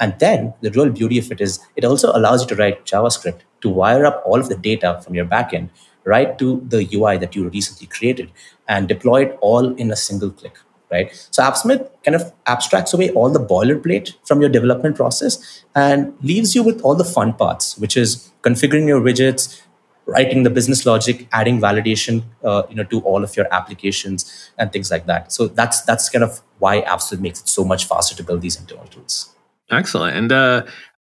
And 0.00 0.18
then 0.18 0.54
the 0.60 0.72
real 0.72 0.90
beauty 0.90 1.18
of 1.18 1.30
it 1.30 1.40
is 1.40 1.60
it 1.76 1.84
also 1.84 2.10
allows 2.12 2.42
you 2.42 2.48
to 2.48 2.56
write 2.56 2.86
JavaScript 2.86 3.40
to 3.60 3.68
wire 3.68 4.04
up 4.04 4.20
all 4.26 4.40
of 4.40 4.48
the 4.48 4.56
data 4.56 5.00
from 5.04 5.14
your 5.14 5.26
backend 5.26 5.70
right 6.04 6.38
to 6.38 6.60
the 6.66 6.88
UI 6.92 7.18
that 7.18 7.36
you 7.36 7.48
recently 7.48 7.86
created 7.86 8.32
and 8.66 8.88
deploy 8.88 9.26
it 9.26 9.38
all 9.40 9.74
in 9.74 9.92
a 9.92 9.96
single 9.96 10.30
click 10.30 10.56
right? 10.90 11.28
So 11.30 11.42
AppSmith 11.42 11.88
kind 12.04 12.14
of 12.14 12.32
abstracts 12.46 12.94
away 12.94 13.10
all 13.10 13.30
the 13.30 13.40
boilerplate 13.40 14.14
from 14.24 14.40
your 14.40 14.50
development 14.50 14.96
process 14.96 15.64
and 15.74 16.16
leaves 16.22 16.54
you 16.54 16.62
with 16.62 16.80
all 16.82 16.94
the 16.94 17.04
fun 17.04 17.34
parts, 17.34 17.76
which 17.78 17.96
is 17.96 18.30
configuring 18.42 18.86
your 18.86 19.00
widgets, 19.00 19.60
writing 20.06 20.42
the 20.42 20.50
business 20.50 20.86
logic, 20.86 21.28
adding 21.32 21.60
validation, 21.60 22.22
uh, 22.42 22.62
you 22.68 22.74
know, 22.74 22.84
to 22.84 23.00
all 23.00 23.22
of 23.22 23.36
your 23.36 23.46
applications 23.52 24.50
and 24.58 24.72
things 24.72 24.90
like 24.90 25.06
that. 25.06 25.32
So 25.32 25.48
that's 25.48 25.82
that's 25.82 26.08
kind 26.08 26.24
of 26.24 26.40
why 26.58 26.82
AppSmith 26.82 27.20
makes 27.20 27.40
it 27.40 27.48
so 27.48 27.64
much 27.64 27.84
faster 27.84 28.16
to 28.16 28.22
build 28.22 28.40
these 28.40 28.58
internal 28.58 28.86
tools. 28.86 29.34
Excellent. 29.70 30.16
And 30.16 30.32
uh, 30.32 30.64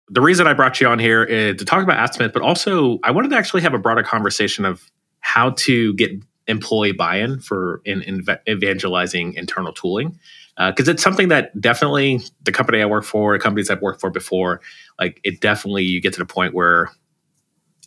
the 0.08 0.20
reason 0.20 0.46
I 0.46 0.52
brought 0.52 0.80
you 0.80 0.88
on 0.88 0.98
here 0.98 1.24
is 1.24 1.56
to 1.56 1.64
talk 1.64 1.82
about 1.82 1.96
AppSmith, 1.96 2.34
but 2.34 2.42
also 2.42 2.98
I 3.02 3.10
wanted 3.10 3.30
to 3.30 3.36
actually 3.36 3.62
have 3.62 3.72
a 3.72 3.78
broader 3.78 4.02
conversation 4.02 4.66
of 4.66 4.90
how 5.20 5.50
to 5.50 5.94
get 5.94 6.12
employee 6.48 6.92
buy-in 6.92 7.40
for 7.40 7.80
in, 7.84 8.02
in 8.02 8.24
evangelizing 8.48 9.34
internal 9.34 9.72
tooling 9.72 10.18
because 10.56 10.88
uh, 10.88 10.92
it's 10.92 11.02
something 11.02 11.28
that 11.28 11.58
definitely 11.60 12.20
the 12.42 12.52
company 12.52 12.82
I 12.82 12.86
work 12.86 13.04
for, 13.04 13.38
companies 13.38 13.70
I've 13.70 13.80
worked 13.80 14.00
for 14.00 14.10
before, 14.10 14.60
like 14.98 15.20
it 15.24 15.40
definitely 15.40 15.84
you 15.84 16.00
get 16.00 16.12
to 16.14 16.18
the 16.18 16.26
point 16.26 16.52
where 16.52 16.90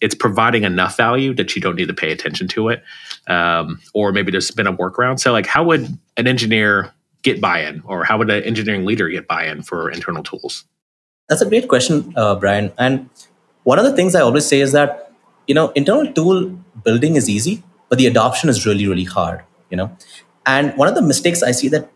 it's 0.01 0.15
providing 0.15 0.63
enough 0.63 0.97
value 0.97 1.33
that 1.35 1.55
you 1.55 1.61
don't 1.61 1.75
need 1.75 1.87
to 1.87 1.93
pay 1.93 2.11
attention 2.11 2.47
to 2.49 2.69
it, 2.69 2.83
um, 3.27 3.79
or 3.93 4.11
maybe 4.11 4.31
there's 4.31 4.51
been 4.51 4.67
a 4.67 4.73
workaround. 4.73 5.19
So, 5.19 5.31
like, 5.31 5.45
how 5.45 5.63
would 5.63 5.97
an 6.17 6.27
engineer 6.27 6.91
get 7.21 7.39
buy-in, 7.39 7.81
or 7.85 8.03
how 8.03 8.17
would 8.17 8.29
an 8.29 8.43
engineering 8.43 8.85
leader 8.85 9.07
get 9.09 9.27
buy-in 9.27 9.61
for 9.63 9.89
internal 9.89 10.23
tools? 10.23 10.65
That's 11.29 11.41
a 11.41 11.49
great 11.49 11.69
question, 11.69 12.13
uh, 12.17 12.35
Brian. 12.35 12.71
And 12.77 13.09
one 13.63 13.79
of 13.79 13.85
the 13.85 13.95
things 13.95 14.15
I 14.15 14.21
always 14.21 14.45
say 14.45 14.59
is 14.59 14.73
that 14.73 15.13
you 15.47 15.55
know 15.55 15.69
internal 15.69 16.11
tool 16.11 16.49
building 16.83 17.15
is 17.15 17.29
easy 17.29 17.63
but 17.95 17.99
the 18.03 18.07
adoption 18.07 18.49
is 18.49 18.65
really 18.65 18.87
really 18.87 19.09
hard 19.17 19.43
you 19.69 19.77
know? 19.77 19.89
And 20.45 20.77
one 20.77 20.87
of 20.87 20.95
the 20.95 21.01
mistakes 21.01 21.41
i 21.43 21.51
see 21.59 21.69
that 21.75 21.89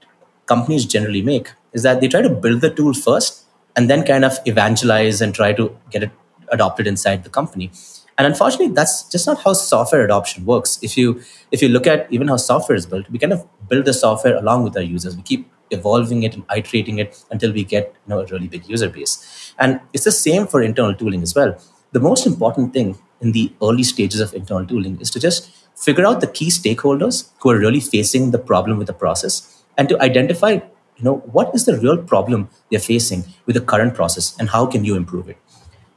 companies 0.51 0.85
generally 0.93 1.21
make 1.21 1.51
is 1.73 1.83
that 1.83 2.01
they 2.01 2.07
try 2.13 2.21
to 2.21 2.29
build 2.29 2.61
the 2.61 2.69
tool 2.77 2.93
first 2.93 3.43
and 3.75 3.89
then 3.89 4.05
kind 4.05 4.25
of 4.29 4.39
evangelize 4.45 5.21
and 5.21 5.35
try 5.35 5.53
to 5.59 5.65
get 5.91 6.03
it 6.03 6.11
adopted 6.51 6.87
inside 6.87 7.23
the 7.23 7.29
company. 7.29 7.69
And 8.17 8.25
unfortunately 8.25 8.73
that's 8.79 9.03
just 9.09 9.27
not 9.27 9.43
how 9.43 9.53
software 9.53 10.03
adoption 10.03 10.45
works. 10.45 10.79
If 10.81 10.97
you 10.97 11.21
if 11.51 11.61
you 11.61 11.69
look 11.69 11.85
at 11.85 12.11
even 12.11 12.27
how 12.27 12.37
software 12.37 12.75
is 12.75 12.87
built 12.93 13.09
we 13.09 13.19
kind 13.19 13.33
of 13.33 13.45
build 13.69 13.85
the 13.85 13.93
software 13.93 14.35
along 14.37 14.63
with 14.63 14.75
our 14.77 14.87
users. 14.95 15.15
We 15.15 15.21
keep 15.21 15.51
evolving 15.77 16.23
it 16.23 16.33
and 16.33 16.43
iterating 16.57 16.97
it 16.97 17.23
until 17.29 17.53
we 17.53 17.63
get 17.75 17.93
you 18.07 18.15
know 18.15 18.21
a 18.21 18.25
really 18.25 18.47
big 18.47 18.67
user 18.67 18.89
base. 18.89 19.53
And 19.59 19.79
it's 19.93 20.05
the 20.05 20.17
same 20.23 20.47
for 20.47 20.63
internal 20.63 20.95
tooling 20.95 21.21
as 21.21 21.35
well. 21.35 21.55
The 21.91 21.99
most 21.99 22.25
important 22.25 22.73
thing 22.73 22.97
in 23.21 23.31
the 23.33 23.53
early 23.61 23.83
stages 23.83 24.21
of 24.21 24.33
internal 24.33 24.65
tooling 24.65 24.99
is 24.99 25.11
to 25.11 25.19
just 25.19 25.51
figure 25.79 26.05
out 26.05 26.21
the 26.21 26.27
key 26.27 26.49
stakeholders 26.49 27.29
who 27.39 27.49
are 27.49 27.57
really 27.57 27.79
facing 27.79 28.31
the 28.31 28.37
problem 28.37 28.77
with 28.77 28.87
the 28.87 28.93
process 28.93 29.63
and 29.77 29.87
to 29.89 30.01
identify 30.01 30.51
you 30.51 31.05
know 31.07 31.17
what 31.37 31.53
is 31.55 31.65
the 31.65 31.77
real 31.79 31.97
problem 31.97 32.49
they're 32.69 32.79
facing 32.79 33.23
with 33.45 33.55
the 33.55 33.61
current 33.61 33.95
process 33.95 34.35
and 34.39 34.49
how 34.49 34.65
can 34.65 34.83
you 34.83 34.95
improve 34.95 35.29
it. 35.29 35.37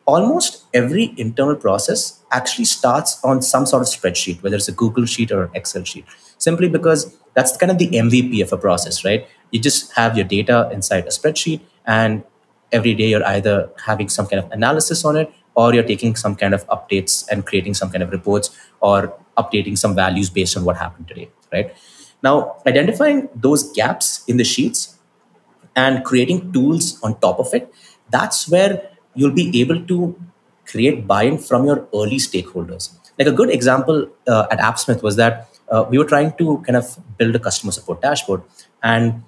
Almost 0.04 0.64
every 0.72 1.14
internal 1.16 1.56
process 1.56 2.20
actually 2.30 2.64
starts 2.64 3.18
on 3.24 3.42
some 3.42 3.66
sort 3.66 3.82
of 3.82 3.88
spreadsheet 3.88 4.42
whether 4.42 4.56
it's 4.56 4.68
a 4.68 4.72
google 4.72 5.04
sheet 5.04 5.32
or 5.32 5.44
an 5.44 5.50
excel 5.54 5.84
sheet 5.84 6.04
simply 6.38 6.68
because 6.68 7.16
that's 7.34 7.56
kind 7.56 7.70
of 7.72 7.78
the 7.78 7.88
mvp 7.88 8.42
of 8.42 8.52
a 8.52 8.56
process 8.56 9.04
right? 9.04 9.26
You 9.50 9.60
just 9.60 9.92
have 9.96 10.16
your 10.16 10.24
data 10.24 10.70
inside 10.72 11.04
a 11.04 11.10
spreadsheet 11.18 11.60
and 11.86 12.22
every 12.70 12.94
day 12.94 13.08
you're 13.08 13.26
either 13.26 13.70
having 13.84 14.08
some 14.08 14.26
kind 14.26 14.44
of 14.44 14.50
analysis 14.52 15.04
on 15.04 15.16
it 15.16 15.32
or 15.54 15.74
you're 15.74 15.82
taking 15.82 16.16
some 16.16 16.34
kind 16.34 16.54
of 16.54 16.66
updates 16.68 17.28
and 17.28 17.44
creating 17.44 17.74
some 17.74 17.90
kind 17.90 18.02
of 18.02 18.10
reports 18.10 18.50
or 18.80 19.14
updating 19.36 19.76
some 19.76 19.94
values 19.94 20.30
based 20.30 20.56
on 20.56 20.64
what 20.64 20.76
happened 20.76 21.08
today, 21.08 21.30
right? 21.52 21.74
Now, 22.22 22.56
identifying 22.66 23.28
those 23.34 23.72
gaps 23.72 24.24
in 24.26 24.36
the 24.36 24.44
sheets 24.44 24.98
and 25.74 26.04
creating 26.04 26.52
tools 26.52 27.00
on 27.02 27.18
top 27.20 27.38
of 27.38 27.52
it, 27.54 27.72
that's 28.10 28.48
where 28.48 28.90
you'll 29.14 29.32
be 29.32 29.60
able 29.60 29.84
to 29.86 30.20
create 30.66 31.06
buy-in 31.06 31.38
from 31.38 31.64
your 31.64 31.88
early 31.94 32.16
stakeholders. 32.16 32.90
Like 33.18 33.28
a 33.28 33.32
good 33.32 33.50
example 33.50 34.08
uh, 34.28 34.46
at 34.50 34.58
AppSmith 34.58 35.02
was 35.02 35.16
that 35.16 35.48
uh, 35.68 35.84
we 35.88 35.98
were 35.98 36.04
trying 36.04 36.32
to 36.38 36.58
kind 36.66 36.76
of 36.76 36.98
build 37.18 37.34
a 37.34 37.38
customer 37.38 37.72
support 37.72 38.02
dashboard, 38.02 38.42
and 38.82 39.22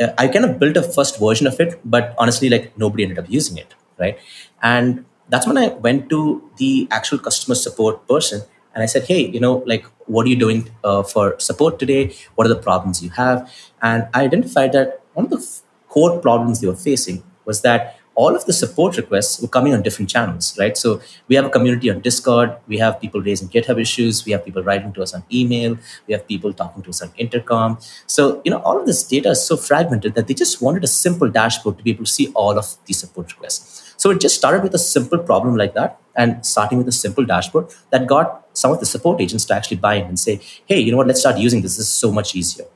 uh, 0.00 0.08
I 0.18 0.28
kind 0.28 0.44
of 0.44 0.58
built 0.58 0.76
a 0.76 0.82
first 0.82 1.20
version 1.20 1.46
of 1.46 1.60
it, 1.60 1.80
but 1.84 2.14
honestly, 2.18 2.48
like 2.48 2.76
nobody 2.78 3.02
ended 3.04 3.18
up 3.18 3.26
using 3.28 3.58
it, 3.58 3.74
right? 3.98 4.18
And 4.62 5.04
that's 5.28 5.46
when 5.46 5.58
I 5.58 5.68
went 5.68 6.08
to 6.10 6.50
the 6.56 6.88
actual 6.90 7.18
customer 7.18 7.54
support 7.54 8.08
person 8.08 8.42
and 8.74 8.82
I 8.82 8.86
said, 8.86 9.04
hey, 9.04 9.26
you 9.26 9.40
know, 9.40 9.62
like, 9.66 9.84
what 10.06 10.26
are 10.26 10.28
you 10.28 10.36
doing 10.36 10.70
uh, 10.84 11.02
for 11.02 11.38
support 11.38 11.78
today? 11.78 12.14
What 12.34 12.46
are 12.46 12.48
the 12.48 12.62
problems 12.62 13.02
you 13.02 13.10
have? 13.10 13.52
And 13.82 14.08
I 14.14 14.24
identified 14.24 14.72
that 14.72 15.00
one 15.14 15.26
of 15.26 15.30
the 15.30 15.38
f- 15.38 15.62
core 15.88 16.18
problems 16.20 16.60
they 16.60 16.68
were 16.68 16.76
facing 16.76 17.22
was 17.44 17.62
that 17.62 17.96
all 18.14 18.34
of 18.36 18.44
the 18.44 18.52
support 18.52 18.96
requests 18.96 19.40
were 19.40 19.48
coming 19.48 19.72
on 19.72 19.82
different 19.82 20.10
channels, 20.10 20.56
right? 20.58 20.76
So 20.76 21.00
we 21.28 21.36
have 21.36 21.44
a 21.44 21.48
community 21.48 21.90
on 21.90 22.00
Discord, 22.00 22.54
we 22.66 22.78
have 22.78 23.00
people 23.00 23.20
raising 23.20 23.48
GitHub 23.48 23.80
issues, 23.80 24.24
we 24.26 24.32
have 24.32 24.44
people 24.44 24.62
writing 24.62 24.92
to 24.94 25.02
us 25.02 25.14
on 25.14 25.22
email, 25.32 25.78
we 26.06 26.12
have 26.12 26.26
people 26.26 26.52
talking 26.52 26.82
to 26.82 26.90
us 26.90 27.00
on 27.02 27.12
intercom. 27.16 27.78
So, 28.06 28.42
you 28.44 28.50
know, 28.50 28.58
all 28.58 28.78
of 28.78 28.86
this 28.86 29.02
data 29.04 29.30
is 29.30 29.44
so 29.44 29.56
fragmented 29.56 30.14
that 30.16 30.26
they 30.26 30.34
just 30.34 30.60
wanted 30.60 30.84
a 30.84 30.88
simple 30.88 31.30
dashboard 31.30 31.78
to 31.78 31.84
be 31.84 31.90
able 31.92 32.04
to 32.04 32.10
see 32.10 32.30
all 32.34 32.58
of 32.58 32.76
these 32.86 32.98
support 32.98 33.32
requests. 33.32 33.94
So 33.96 34.10
it 34.10 34.20
just 34.20 34.34
started 34.34 34.62
with 34.62 34.74
a 34.74 34.78
simple 34.78 35.18
problem 35.18 35.56
like 35.56 35.74
that 35.74 36.00
and 36.20 36.44
starting 36.44 36.78
with 36.78 36.88
a 36.94 36.96
simple 37.04 37.24
dashboard 37.32 37.66
that 37.90 38.06
got 38.06 38.26
some 38.52 38.72
of 38.74 38.80
the 38.80 38.88
support 38.94 39.20
agents 39.24 39.44
to 39.46 39.54
actually 39.54 39.78
buy 39.86 39.94
in 40.00 40.06
and 40.06 40.18
say, 40.26 40.40
hey, 40.66 40.78
you 40.78 40.90
know 40.92 40.98
what, 40.98 41.06
let's 41.06 41.20
start 41.20 41.38
using 41.38 41.62
this. 41.62 41.76
This 41.76 41.86
is 41.86 41.92
so 41.92 42.12
much 42.18 42.34
easier. 42.40 42.66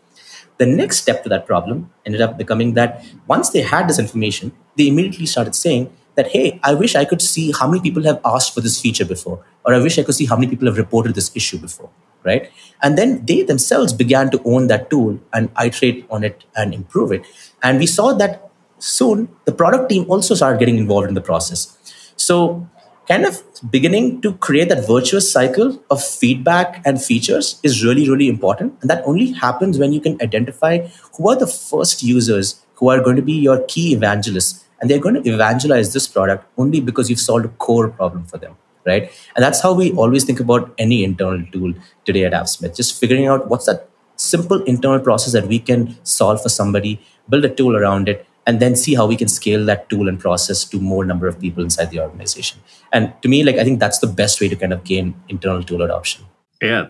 The 0.63 0.67
next 0.67 0.99
step 0.99 1.23
to 1.25 1.29
that 1.31 1.47
problem 1.47 1.91
ended 2.07 2.21
up 2.21 2.39
becoming 2.39 2.75
that 2.75 3.05
once 3.27 3.51
they 3.51 3.63
had 3.63 3.89
this 3.89 3.99
information, 3.99 4.53
they 4.77 4.89
immediately 4.89 5.27
started 5.27 5.55
saying 5.55 5.91
that, 6.15 6.29
hey, 6.29 6.61
I 6.63 6.75
wish 6.75 6.95
I 6.95 7.05
could 7.05 7.21
see 7.21 7.53
how 7.59 7.67
many 7.69 7.83
people 7.83 8.05
have 8.05 8.21
asked 8.25 8.55
for 8.55 8.61
this 8.61 8.81
feature 8.81 9.05
before, 9.05 9.45
or 9.65 9.75
I 9.75 9.81
wish 9.81 9.99
I 9.99 10.05
could 10.05 10.15
see 10.15 10.27
how 10.27 10.37
many 10.37 10.49
people 10.49 10.69
have 10.69 10.79
reported 10.79 11.15
this 11.17 11.31
issue 11.35 11.59
before, 11.59 11.91
right? 12.23 12.51
And 12.83 12.97
then 12.97 13.27
they 13.27 13.43
themselves 13.43 13.93
began 13.93 14.31
to 14.31 14.41
own 14.45 14.69
that 14.69 14.91
tool 14.91 15.19
and 15.33 15.51
iterate 15.61 16.07
on 16.09 16.23
it 16.23 16.45
and 16.57 16.73
improve 16.73 17.11
it. 17.11 17.27
And 17.63 17.79
we 17.79 17.87
saw 17.87 18.13
that 18.15 18.49
soon 18.79 19.29
the 19.45 19.53
product 19.53 19.89
team 19.91 20.07
also 20.09 20.35
started 20.35 20.59
getting 20.61 20.79
involved 20.79 21.09
in 21.09 21.15
the 21.15 21.27
process. 21.33 21.77
So 22.17 22.69
kind 23.09 23.25
of 23.25 23.43
beginning 23.71 24.21
to 24.23 24.35
create 24.35 24.69
that 24.71 24.87
virtuous 24.87 25.31
cycle 25.31 25.83
of 25.91 26.03
feedback 26.03 26.83
and 26.85 27.03
features 27.03 27.61
is 27.63 27.85
really, 27.85 28.09
really 28.09 28.29
important. 28.29 28.75
And 28.81 28.91
that 28.91 29.03
only 29.07 29.33
happens 29.33 29.79
when 29.79 29.93
you 29.93 30.01
can 30.01 30.21
identify 30.23 30.87
who 31.17 31.29
are 31.29 31.37
the 31.37 31.47
first 31.47 32.03
users 32.03 32.65
who 32.75 32.89
are 32.89 33.01
going 33.01 33.17
to 33.17 33.23
be 33.23 33.35
your 33.35 33.63
key 33.67 33.93
evangelists. 33.93 34.65
And 34.81 34.91
they're 34.91 34.99
going 34.99 35.23
to 35.23 35.31
evangelize 35.31 35.93
this 35.93 36.07
product 36.07 36.47
only 36.59 36.81
because 36.81 37.09
you've 37.09 37.21
solved 37.21 37.45
a 37.45 37.49
core 37.49 37.89
problem 37.89 38.25
for 38.25 38.39
them. 38.39 38.57
Right. 38.87 39.11
And 39.35 39.43
that's 39.43 39.63
how 39.63 39.73
we 39.73 39.93
always 39.93 40.25
think 40.25 40.41
about 40.41 40.75
any 40.77 41.05
internal 41.05 41.43
tool 41.51 41.73
today 42.05 42.25
at 42.25 42.33
AppSmith, 42.33 42.77
just 42.77 43.01
figuring 43.01 43.27
out 43.27 43.49
what's 43.49 43.65
that 43.65 43.89
simple 44.17 44.63
internal 44.65 45.01
process 45.01 45.33
that 45.33 45.47
we 45.47 45.59
can 45.59 45.97
solve 46.05 46.43
for 46.43 46.51
somebody, 46.51 47.01
build 47.31 47.47
a 47.47 47.49
tool 47.49 47.77
around 47.77 48.11
it, 48.11 48.27
and 48.47 48.61
then 48.61 48.77
see 48.77 48.95
how 48.95 49.07
we 49.07 49.17
can 49.17 49.29
scale 49.29 49.65
that 49.67 49.89
tool 49.89 50.09
and 50.09 50.21
process 50.21 50.65
to 50.65 50.81
more 50.81 51.05
number 51.05 51.27
of 51.27 51.41
people 51.41 51.63
inside 51.63 51.91
the 51.91 52.01
organization. 52.01 52.61
And 52.93 53.13
to 53.23 53.29
me 53.29 53.43
like 53.43 53.57
i 53.57 53.65
think 53.65 53.81
that's 53.81 53.99
the 53.99 54.07
best 54.07 54.41
way 54.41 54.49
to 54.49 54.57
kind 54.57 54.73
of 54.73 54.85
gain 54.85 55.15
internal 55.29 55.63
tool 55.63 55.83
adoption. 55.83 56.25
Yeah. 56.61 56.89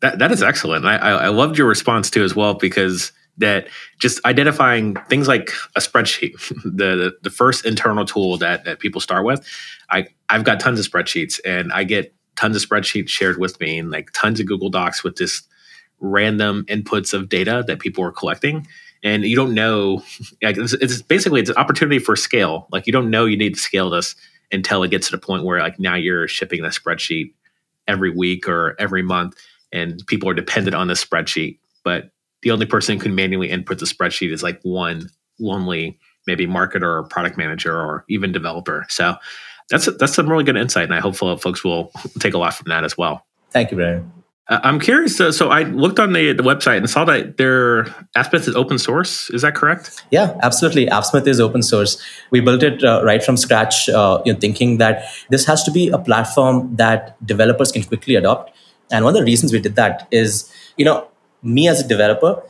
That, 0.00 0.18
that 0.18 0.32
is 0.32 0.42
excellent. 0.42 0.84
I, 0.84 0.96
I 0.96 1.28
loved 1.28 1.56
your 1.56 1.66
response 1.66 2.10
too 2.10 2.24
as 2.24 2.36
well 2.36 2.54
because 2.54 3.12
that 3.38 3.68
just 3.98 4.24
identifying 4.24 4.96
things 5.08 5.28
like 5.28 5.50
a 5.76 5.80
spreadsheet 5.80 6.32
the, 6.64 7.16
the, 7.22 7.30
first 7.30 7.66
internal 7.66 8.04
tool 8.04 8.36
that, 8.38 8.64
that 8.64 8.78
people 8.78 9.00
start 9.00 9.24
with 9.24 9.46
i 9.90 10.06
i've 10.28 10.44
got 10.44 10.60
tons 10.60 10.78
of 10.78 10.86
spreadsheets 10.86 11.40
and 11.44 11.72
i 11.72 11.84
get 11.84 12.14
tons 12.36 12.56
of 12.56 12.68
spreadsheets 12.68 13.08
shared 13.08 13.38
with 13.38 13.58
me 13.60 13.78
and 13.78 13.90
like 13.90 14.10
tons 14.12 14.40
of 14.40 14.46
google 14.46 14.70
docs 14.70 15.02
with 15.02 15.16
just 15.16 15.48
random 16.00 16.64
inputs 16.68 17.12
of 17.14 17.28
data 17.28 17.64
that 17.66 17.78
people 17.78 18.04
are 18.04 18.12
collecting 18.12 18.66
and 19.04 19.24
you 19.24 19.36
don't 19.36 19.54
know 19.54 20.02
like 20.42 20.56
it's, 20.56 20.72
it's, 20.72 21.02
basically 21.02 21.40
it's 21.40 21.50
an 21.50 21.56
opportunity 21.56 21.98
for 21.98 22.16
scale. 22.16 22.66
Like 22.72 22.86
you 22.86 22.92
don't 22.92 23.10
know 23.10 23.26
you 23.26 23.36
need 23.36 23.54
to 23.54 23.60
scale 23.60 23.90
this 23.90 24.16
until 24.50 24.82
it 24.82 24.90
gets 24.90 25.08
to 25.08 25.16
the 25.16 25.24
point 25.24 25.44
where 25.44 25.60
like 25.60 25.78
now 25.78 25.94
you're 25.94 26.26
shipping 26.26 26.62
the 26.62 26.68
spreadsheet 26.68 27.32
every 27.86 28.10
week 28.10 28.48
or 28.48 28.74
every 28.78 29.02
month 29.02 29.36
and 29.72 30.02
people 30.06 30.28
are 30.28 30.34
dependent 30.34 30.74
on 30.74 30.88
the 30.88 30.94
spreadsheet. 30.94 31.58
But 31.84 32.10
the 32.42 32.50
only 32.50 32.66
person 32.66 32.96
who 32.96 33.02
can 33.02 33.14
manually 33.14 33.50
input 33.50 33.78
the 33.78 33.86
spreadsheet 33.86 34.32
is 34.32 34.42
like 34.42 34.60
one 34.62 35.10
lonely 35.38 35.98
maybe 36.26 36.46
marketer 36.46 36.82
or 36.82 37.02
product 37.04 37.36
manager 37.36 37.78
or 37.78 38.04
even 38.08 38.32
developer. 38.32 38.86
So 38.88 39.16
that's 39.68 39.86
that's 39.98 40.14
some 40.14 40.28
really 40.28 40.44
good 40.44 40.56
insight 40.56 40.84
and 40.84 40.94
i 40.94 41.00
hope 41.00 41.16
folks 41.16 41.64
will 41.64 41.90
take 42.18 42.34
a 42.34 42.38
lot 42.38 42.54
from 42.54 42.68
that 42.68 42.84
as 42.84 42.96
well. 42.96 43.26
Thank 43.50 43.70
you 43.70 43.76
brian 43.76 44.23
I'm 44.48 44.78
curious. 44.78 45.16
So, 45.16 45.30
so 45.30 45.48
I 45.48 45.62
looked 45.62 45.98
on 45.98 46.12
the, 46.12 46.34
the 46.34 46.42
website 46.42 46.76
and 46.76 46.90
saw 46.90 47.06
that 47.06 47.38
their 47.38 47.84
AppSmith 48.14 48.46
is 48.46 48.54
open 48.54 48.78
source. 48.78 49.30
Is 49.30 49.40
that 49.40 49.54
correct? 49.54 50.04
Yeah, 50.10 50.38
absolutely. 50.42 50.84
AppSmith 50.86 51.26
is 51.26 51.40
open 51.40 51.62
source. 51.62 52.02
We 52.30 52.40
built 52.40 52.62
it 52.62 52.84
uh, 52.84 53.02
right 53.02 53.22
from 53.22 53.38
scratch, 53.38 53.88
uh, 53.88 54.20
you 54.26 54.34
know, 54.34 54.38
thinking 54.38 54.76
that 54.78 55.04
this 55.30 55.46
has 55.46 55.62
to 55.64 55.70
be 55.70 55.88
a 55.88 55.98
platform 55.98 56.76
that 56.76 57.16
developers 57.26 57.72
can 57.72 57.84
quickly 57.84 58.16
adopt. 58.16 58.54
And 58.90 59.06
one 59.06 59.14
of 59.14 59.18
the 59.18 59.24
reasons 59.24 59.50
we 59.50 59.60
did 59.60 59.76
that 59.76 60.06
is, 60.10 60.52
you 60.76 60.84
know, 60.84 61.08
me 61.42 61.66
as 61.66 61.82
a 61.82 61.88
developer, 61.88 62.42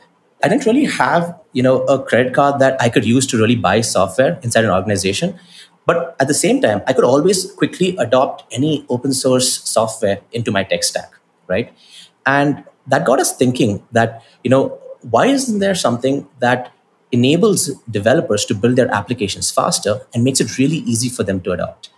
I 0.42 0.48
didn't 0.48 0.66
really 0.66 0.86
have, 0.86 1.38
you 1.52 1.62
know, 1.62 1.84
a 1.84 2.02
credit 2.02 2.34
card 2.34 2.58
that 2.58 2.80
I 2.82 2.88
could 2.88 3.04
use 3.04 3.24
to 3.28 3.38
really 3.38 3.56
buy 3.56 3.82
software 3.82 4.40
inside 4.42 4.64
an 4.64 4.70
organization. 4.70 5.38
But 5.86 6.16
at 6.18 6.26
the 6.26 6.34
same 6.34 6.60
time, 6.60 6.82
I 6.88 6.92
could 6.92 7.04
always 7.04 7.52
quickly 7.52 7.96
adopt 7.98 8.52
any 8.52 8.84
open 8.88 9.12
source 9.12 9.62
software 9.62 10.22
into 10.32 10.50
my 10.50 10.64
tech 10.64 10.82
stack 10.82 11.13
right? 11.46 11.72
And 12.26 12.64
that 12.86 13.04
got 13.04 13.20
us 13.20 13.36
thinking 13.36 13.82
that, 13.92 14.22
you 14.42 14.50
know, 14.50 14.78
why 15.02 15.26
isn't 15.26 15.58
there 15.58 15.74
something 15.74 16.26
that 16.40 16.72
enables 17.12 17.68
developers 17.90 18.44
to 18.46 18.54
build 18.54 18.76
their 18.76 18.92
applications 18.92 19.50
faster 19.50 20.00
and 20.12 20.24
makes 20.24 20.40
it 20.40 20.58
really 20.58 20.78
easy 20.78 21.08
for 21.08 21.22
them 21.22 21.40
to 21.42 21.52
adopt? 21.52 21.90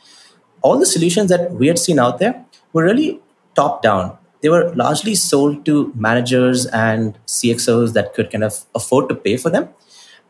All 0.63 0.79
the 0.79 0.87
solutions 0.87 1.29
that 1.31 1.53
we 1.53 1.69
had 1.69 1.79
seen 1.79 1.99
out 1.99 2.19
there 2.19 2.45
were 2.73 2.85
really 2.85 3.21
top 3.55 3.83
down. 3.83 4.19
They 4.41 4.49
were 4.49 4.75
largely 4.75 5.15
sold 5.15 5.65
to 5.67 5.93
managers 5.97 6.67
and 6.67 7.19
CXOs 7.27 7.95
that 7.95 8.15
could 8.15 8.31
kind 8.31 8.45
of 8.45 8.65
afford 8.75 9.09
to 9.09 9.15
pay 9.15 9.37
for 9.37 9.51
them. 9.51 9.69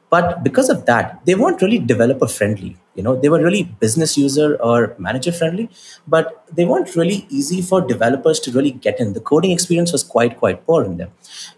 But 0.09 0.45
because 0.45 0.69
of 0.69 0.87
that, 0.87 1.21
they 1.27 1.35
weren't 1.35 1.61
really 1.61 1.79
developer 1.79 2.29
friendly. 2.29 2.77
You 2.95 3.03
know, 3.03 3.17
they 3.17 3.29
were 3.29 3.43
really 3.43 3.65
business 3.65 4.17
user 4.17 4.57
or 4.63 4.95
manager 4.99 5.33
friendly, 5.33 5.69
but 6.07 6.47
they 6.51 6.65
weren't 6.65 6.95
really 6.97 7.27
easy 7.29 7.61
for 7.61 7.81
developers 7.81 8.41
to 8.41 8.53
really 8.53 8.71
get 8.71 9.01
in. 9.01 9.13
The 9.13 9.21
coding 9.21 9.51
experience 9.51 9.93
was 9.93 10.03
quite 10.03 10.39
quite 10.39 10.65
poor 10.65 10.85
in 10.85 10.97
them, 10.97 11.11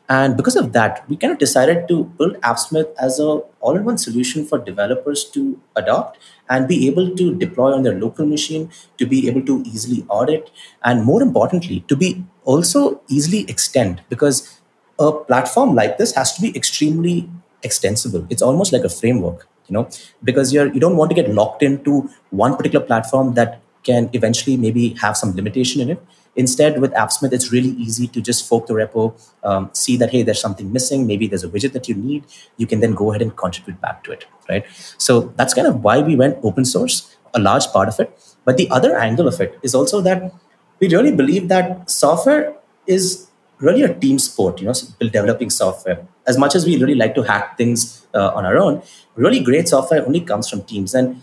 and 0.08 0.36
because 0.36 0.56
of 0.56 0.72
that, 0.72 1.08
we 1.08 1.16
kind 1.16 1.32
of 1.32 1.38
decided 1.38 1.86
to 1.88 2.04
build 2.04 2.40
AppSmith 2.40 2.92
as 2.98 3.20
a 3.20 3.28
all-in-one 3.60 3.98
solution 3.98 4.44
for 4.46 4.58
developers 4.58 5.24
to 5.36 5.60
adopt 5.76 6.18
and 6.48 6.66
be 6.66 6.86
able 6.88 7.14
to 7.14 7.34
deploy 7.34 7.72
on 7.72 7.82
their 7.82 7.98
local 8.00 8.26
machine, 8.26 8.70
to 8.96 9.06
be 9.06 9.28
able 9.28 9.42
to 9.42 9.62
easily 9.66 10.04
audit, 10.08 10.50
and 10.82 11.04
more 11.04 11.22
importantly, 11.22 11.84
to 11.86 11.94
be 11.94 12.24
also 12.44 13.00
easily 13.08 13.44
extend 13.48 14.02
because 14.08 14.58
a 14.98 15.12
platform 15.12 15.74
like 15.74 15.98
this 15.98 16.14
has 16.14 16.32
to 16.32 16.42
be 16.42 16.56
extremely 16.56 17.30
extensible. 17.62 18.26
It's 18.30 18.42
almost 18.42 18.72
like 18.72 18.84
a 18.84 18.88
framework, 18.88 19.48
you 19.68 19.74
know, 19.74 19.88
because 20.22 20.52
you're 20.52 20.72
you 20.72 20.80
don't 20.80 20.96
want 20.96 21.10
to 21.10 21.14
get 21.14 21.32
locked 21.32 21.62
into 21.62 22.10
one 22.30 22.56
particular 22.56 22.84
platform 22.84 23.34
that 23.34 23.60
can 23.82 24.10
eventually 24.12 24.56
maybe 24.56 24.90
have 25.00 25.16
some 25.16 25.34
limitation 25.34 25.80
in 25.80 25.90
it. 25.90 26.02
Instead, 26.36 26.80
with 26.80 26.92
AppSmith, 26.92 27.32
it's 27.32 27.50
really 27.52 27.70
easy 27.70 28.06
to 28.06 28.20
just 28.20 28.48
fork 28.48 28.66
the 28.66 28.74
repo, 28.74 29.12
um, 29.42 29.70
see 29.72 29.96
that 29.96 30.10
hey, 30.10 30.22
there's 30.22 30.40
something 30.40 30.72
missing. 30.72 31.06
Maybe 31.06 31.26
there's 31.26 31.42
a 31.42 31.48
widget 31.48 31.72
that 31.72 31.88
you 31.88 31.94
need. 31.94 32.24
You 32.56 32.66
can 32.66 32.80
then 32.80 32.94
go 32.94 33.10
ahead 33.10 33.22
and 33.22 33.36
contribute 33.36 33.80
back 33.80 34.04
to 34.04 34.12
it, 34.12 34.26
right? 34.48 34.64
So 34.98 35.32
that's 35.36 35.54
kind 35.54 35.66
of 35.66 35.82
why 35.82 36.00
we 36.00 36.16
went 36.16 36.38
open 36.42 36.64
source. 36.64 37.16
A 37.34 37.38
large 37.38 37.66
part 37.68 37.88
of 37.88 38.00
it, 38.00 38.10
but 38.46 38.56
the 38.56 38.70
other 38.70 38.96
angle 38.96 39.28
of 39.28 39.38
it 39.38 39.58
is 39.62 39.74
also 39.74 40.00
that 40.00 40.32
we 40.80 40.88
really 40.88 41.12
believe 41.12 41.48
that 41.48 41.90
software 41.90 42.54
is 42.86 43.27
really 43.60 43.82
a 43.82 43.92
team 43.92 44.18
sport, 44.18 44.60
you 44.60 44.66
know, 44.66 44.74
developing 45.00 45.50
software. 45.50 46.06
As 46.26 46.38
much 46.38 46.54
as 46.54 46.66
we 46.66 46.76
really 46.78 46.94
like 46.94 47.14
to 47.14 47.22
hack 47.22 47.56
things 47.56 48.06
uh, 48.14 48.32
on 48.34 48.44
our 48.44 48.56
own, 48.56 48.82
really 49.16 49.40
great 49.40 49.68
software 49.68 50.04
only 50.06 50.20
comes 50.20 50.48
from 50.48 50.62
teams. 50.62 50.94
And 50.94 51.22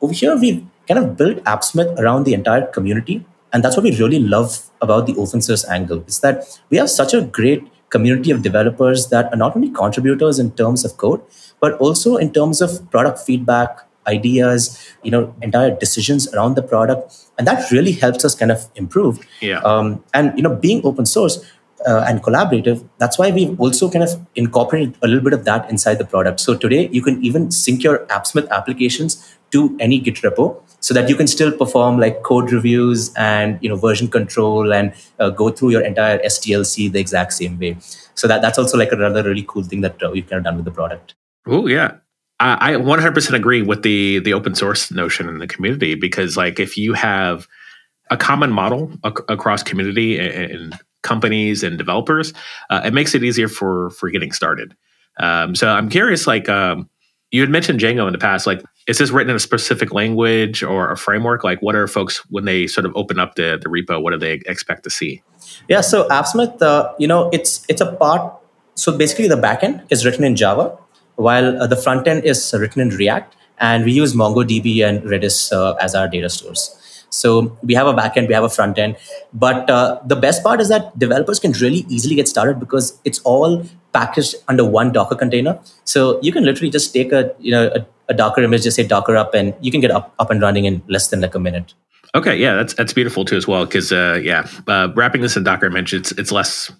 over 0.00 0.12
here, 0.12 0.36
we've 0.36 0.64
kind 0.88 0.98
of 0.98 1.16
built 1.16 1.42
AppSmith 1.44 1.98
around 1.98 2.24
the 2.24 2.34
entire 2.34 2.66
community. 2.66 3.24
And 3.52 3.64
that's 3.64 3.76
what 3.76 3.84
we 3.84 3.96
really 3.98 4.20
love 4.20 4.70
about 4.80 5.06
the 5.06 5.14
open 5.16 5.40
source 5.42 5.68
angle 5.68 6.04
is 6.06 6.20
that 6.20 6.60
we 6.70 6.76
have 6.76 6.88
such 6.88 7.14
a 7.14 7.22
great 7.22 7.66
community 7.90 8.30
of 8.30 8.42
developers 8.42 9.08
that 9.08 9.32
are 9.32 9.36
not 9.36 9.56
only 9.56 9.70
contributors 9.70 10.38
in 10.38 10.52
terms 10.52 10.84
of 10.84 10.96
code, 10.96 11.20
but 11.60 11.74
also 11.74 12.16
in 12.16 12.32
terms 12.32 12.60
of 12.60 12.88
product 12.90 13.18
feedback, 13.18 13.80
ideas, 14.06 14.94
you 15.02 15.10
know, 15.10 15.34
entire 15.42 15.76
decisions 15.76 16.32
around 16.32 16.54
the 16.54 16.62
product. 16.62 17.16
And 17.38 17.46
that 17.46 17.70
really 17.70 17.92
helps 17.92 18.24
us 18.24 18.34
kind 18.34 18.52
of 18.52 18.68
improve. 18.76 19.26
Yeah. 19.40 19.60
Um, 19.60 20.02
and, 20.14 20.32
you 20.36 20.42
know, 20.42 20.54
being 20.54 20.80
open 20.84 21.04
source, 21.06 21.44
uh, 21.86 22.04
and 22.06 22.22
collaborative. 22.22 22.86
That's 22.98 23.18
why 23.18 23.30
we've 23.30 23.58
also 23.60 23.90
kind 23.90 24.04
of 24.04 24.10
incorporated 24.34 24.96
a 25.02 25.08
little 25.08 25.22
bit 25.22 25.32
of 25.32 25.44
that 25.44 25.70
inside 25.70 25.94
the 25.94 26.04
product. 26.04 26.40
So 26.40 26.56
today 26.56 26.88
you 26.92 27.02
can 27.02 27.22
even 27.24 27.50
sync 27.50 27.82
your 27.82 28.06
AppSmith 28.06 28.48
applications 28.50 29.36
to 29.52 29.76
any 29.80 29.98
Git 29.98 30.16
repo 30.16 30.62
so 30.80 30.94
that 30.94 31.08
you 31.08 31.16
can 31.16 31.26
still 31.26 31.52
perform 31.52 31.98
like 31.98 32.22
code 32.22 32.52
reviews 32.52 33.12
and 33.14 33.58
you 33.60 33.68
know 33.68 33.76
version 33.76 34.08
control 34.08 34.72
and 34.72 34.92
uh, 35.18 35.30
go 35.30 35.50
through 35.50 35.70
your 35.70 35.82
entire 35.82 36.18
SDLC 36.18 36.90
the 36.92 37.00
exact 37.00 37.32
same 37.32 37.58
way. 37.58 37.76
So 38.14 38.28
that 38.28 38.42
that's 38.42 38.58
also 38.58 38.78
like 38.78 38.92
another 38.92 39.22
really 39.22 39.44
cool 39.46 39.62
thing 39.62 39.80
that 39.80 40.02
uh, 40.02 40.10
we've 40.10 40.28
kind 40.28 40.38
of 40.38 40.44
done 40.44 40.56
with 40.56 40.64
the 40.64 40.70
product. 40.70 41.14
Oh 41.46 41.66
yeah. 41.66 41.96
I 42.42 42.72
100% 42.72 43.34
agree 43.34 43.60
with 43.60 43.82
the 43.82 44.20
the 44.20 44.32
open 44.32 44.54
source 44.54 44.90
notion 44.90 45.28
in 45.28 45.38
the 45.38 45.46
community 45.46 45.94
because 45.94 46.38
like 46.38 46.58
if 46.58 46.78
you 46.78 46.94
have 46.94 47.46
a 48.10 48.16
common 48.16 48.50
model 48.50 48.90
ac- 49.04 49.24
across 49.28 49.62
community 49.62 50.18
and, 50.18 50.50
and 50.50 50.78
companies 51.02 51.62
and 51.62 51.78
developers, 51.78 52.32
uh, 52.70 52.82
it 52.84 52.92
makes 52.92 53.14
it 53.14 53.24
easier 53.24 53.48
for 53.48 53.90
for 53.90 54.10
getting 54.10 54.32
started. 54.32 54.74
Um, 55.18 55.54
so 55.54 55.68
I'm 55.68 55.88
curious, 55.88 56.26
like 56.26 56.48
um, 56.48 56.88
you 57.30 57.40
had 57.40 57.50
mentioned 57.50 57.80
Django 57.80 58.06
in 58.06 58.12
the 58.12 58.18
past, 58.18 58.46
like 58.46 58.62
is 58.86 58.98
this 58.98 59.10
written 59.10 59.30
in 59.30 59.36
a 59.36 59.40
specific 59.40 59.92
language 59.92 60.62
or 60.62 60.90
a 60.90 60.96
framework? 60.96 61.44
Like 61.44 61.60
what 61.62 61.74
are 61.74 61.86
folks 61.86 62.18
when 62.30 62.44
they 62.44 62.66
sort 62.66 62.86
of 62.86 62.92
open 62.96 63.18
up 63.18 63.34
the 63.34 63.58
the 63.62 63.68
repo? 63.68 64.02
What 64.02 64.12
do 64.12 64.18
they 64.18 64.40
expect 64.46 64.84
to 64.84 64.90
see? 64.90 65.22
Yeah, 65.68 65.80
so 65.80 66.08
AppSmith, 66.08 66.60
uh, 66.62 66.92
you 66.98 67.06
know, 67.06 67.30
it's 67.32 67.64
it's 67.68 67.80
a 67.80 67.92
part. 67.92 68.34
So 68.74 68.96
basically, 68.96 69.28
the 69.28 69.36
backend 69.36 69.84
is 69.90 70.06
written 70.06 70.24
in 70.24 70.36
Java, 70.36 70.78
while 71.16 71.60
uh, 71.60 71.66
the 71.66 71.76
front 71.76 72.08
end 72.08 72.24
is 72.24 72.54
written 72.58 72.80
in 72.80 72.88
React, 72.90 73.36
and 73.58 73.84
we 73.84 73.92
use 73.92 74.14
MongoDB 74.14 74.82
and 74.82 75.02
Redis 75.02 75.52
uh, 75.52 75.74
as 75.74 75.94
our 75.94 76.08
data 76.08 76.30
stores. 76.30 76.76
So 77.10 77.56
we 77.62 77.74
have 77.74 77.86
a 77.86 77.92
backend, 77.92 78.28
we 78.28 78.34
have 78.34 78.44
a 78.44 78.48
front 78.48 78.78
end. 78.78 78.96
But 79.32 79.68
uh, 79.68 80.00
the 80.06 80.16
best 80.16 80.42
part 80.42 80.60
is 80.60 80.68
that 80.68 80.96
developers 80.98 81.38
can 81.38 81.52
really 81.52 81.84
easily 81.88 82.14
get 82.14 82.28
started 82.28 82.58
because 82.58 82.98
it's 83.04 83.18
all 83.20 83.64
packaged 83.92 84.36
under 84.48 84.64
one 84.64 84.92
Docker 84.92 85.16
container. 85.16 85.58
So 85.84 86.20
you 86.22 86.32
can 86.32 86.44
literally 86.44 86.70
just 86.70 86.94
take 86.94 87.12
a 87.12 87.34
you 87.38 87.50
know 87.50 87.70
a, 87.74 87.86
a 88.08 88.14
Docker 88.14 88.42
image, 88.42 88.62
just 88.62 88.76
say 88.76 88.86
Docker 88.86 89.16
up, 89.16 89.34
and 89.34 89.54
you 89.60 89.70
can 89.70 89.80
get 89.80 89.90
up 89.90 90.14
up 90.18 90.30
and 90.30 90.40
running 90.40 90.64
in 90.64 90.82
less 90.88 91.08
than 91.08 91.20
like 91.20 91.34
a 91.34 91.40
minute. 91.40 91.74
Okay, 92.14 92.36
yeah, 92.36 92.54
that's 92.54 92.74
that's 92.74 92.92
beautiful 92.92 93.24
too 93.24 93.36
as 93.36 93.46
well. 93.46 93.64
Because 93.64 93.92
uh, 93.92 94.20
yeah, 94.22 94.48
uh, 94.66 94.88
wrapping 94.94 95.20
this 95.20 95.36
in 95.36 95.44
Docker 95.44 95.66
image, 95.66 95.94
it's 95.94 96.12
it's 96.12 96.32
less 96.32 96.72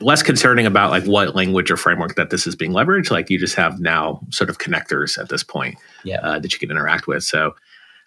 less 0.00 0.22
concerning 0.22 0.66
about 0.66 0.90
like 0.90 1.04
what 1.04 1.34
language 1.34 1.70
or 1.70 1.76
framework 1.76 2.16
that 2.16 2.30
this 2.30 2.46
is 2.46 2.54
being 2.54 2.72
leveraged. 2.72 3.10
Like 3.10 3.30
you 3.30 3.38
just 3.38 3.54
have 3.54 3.80
now 3.80 4.20
sort 4.30 4.50
of 4.50 4.58
connectors 4.58 5.18
at 5.18 5.28
this 5.28 5.42
point 5.42 5.76
yeah. 6.02 6.20
uh, 6.20 6.38
that 6.38 6.52
you 6.52 6.58
can 6.58 6.70
interact 6.70 7.06
with. 7.06 7.24
So 7.24 7.54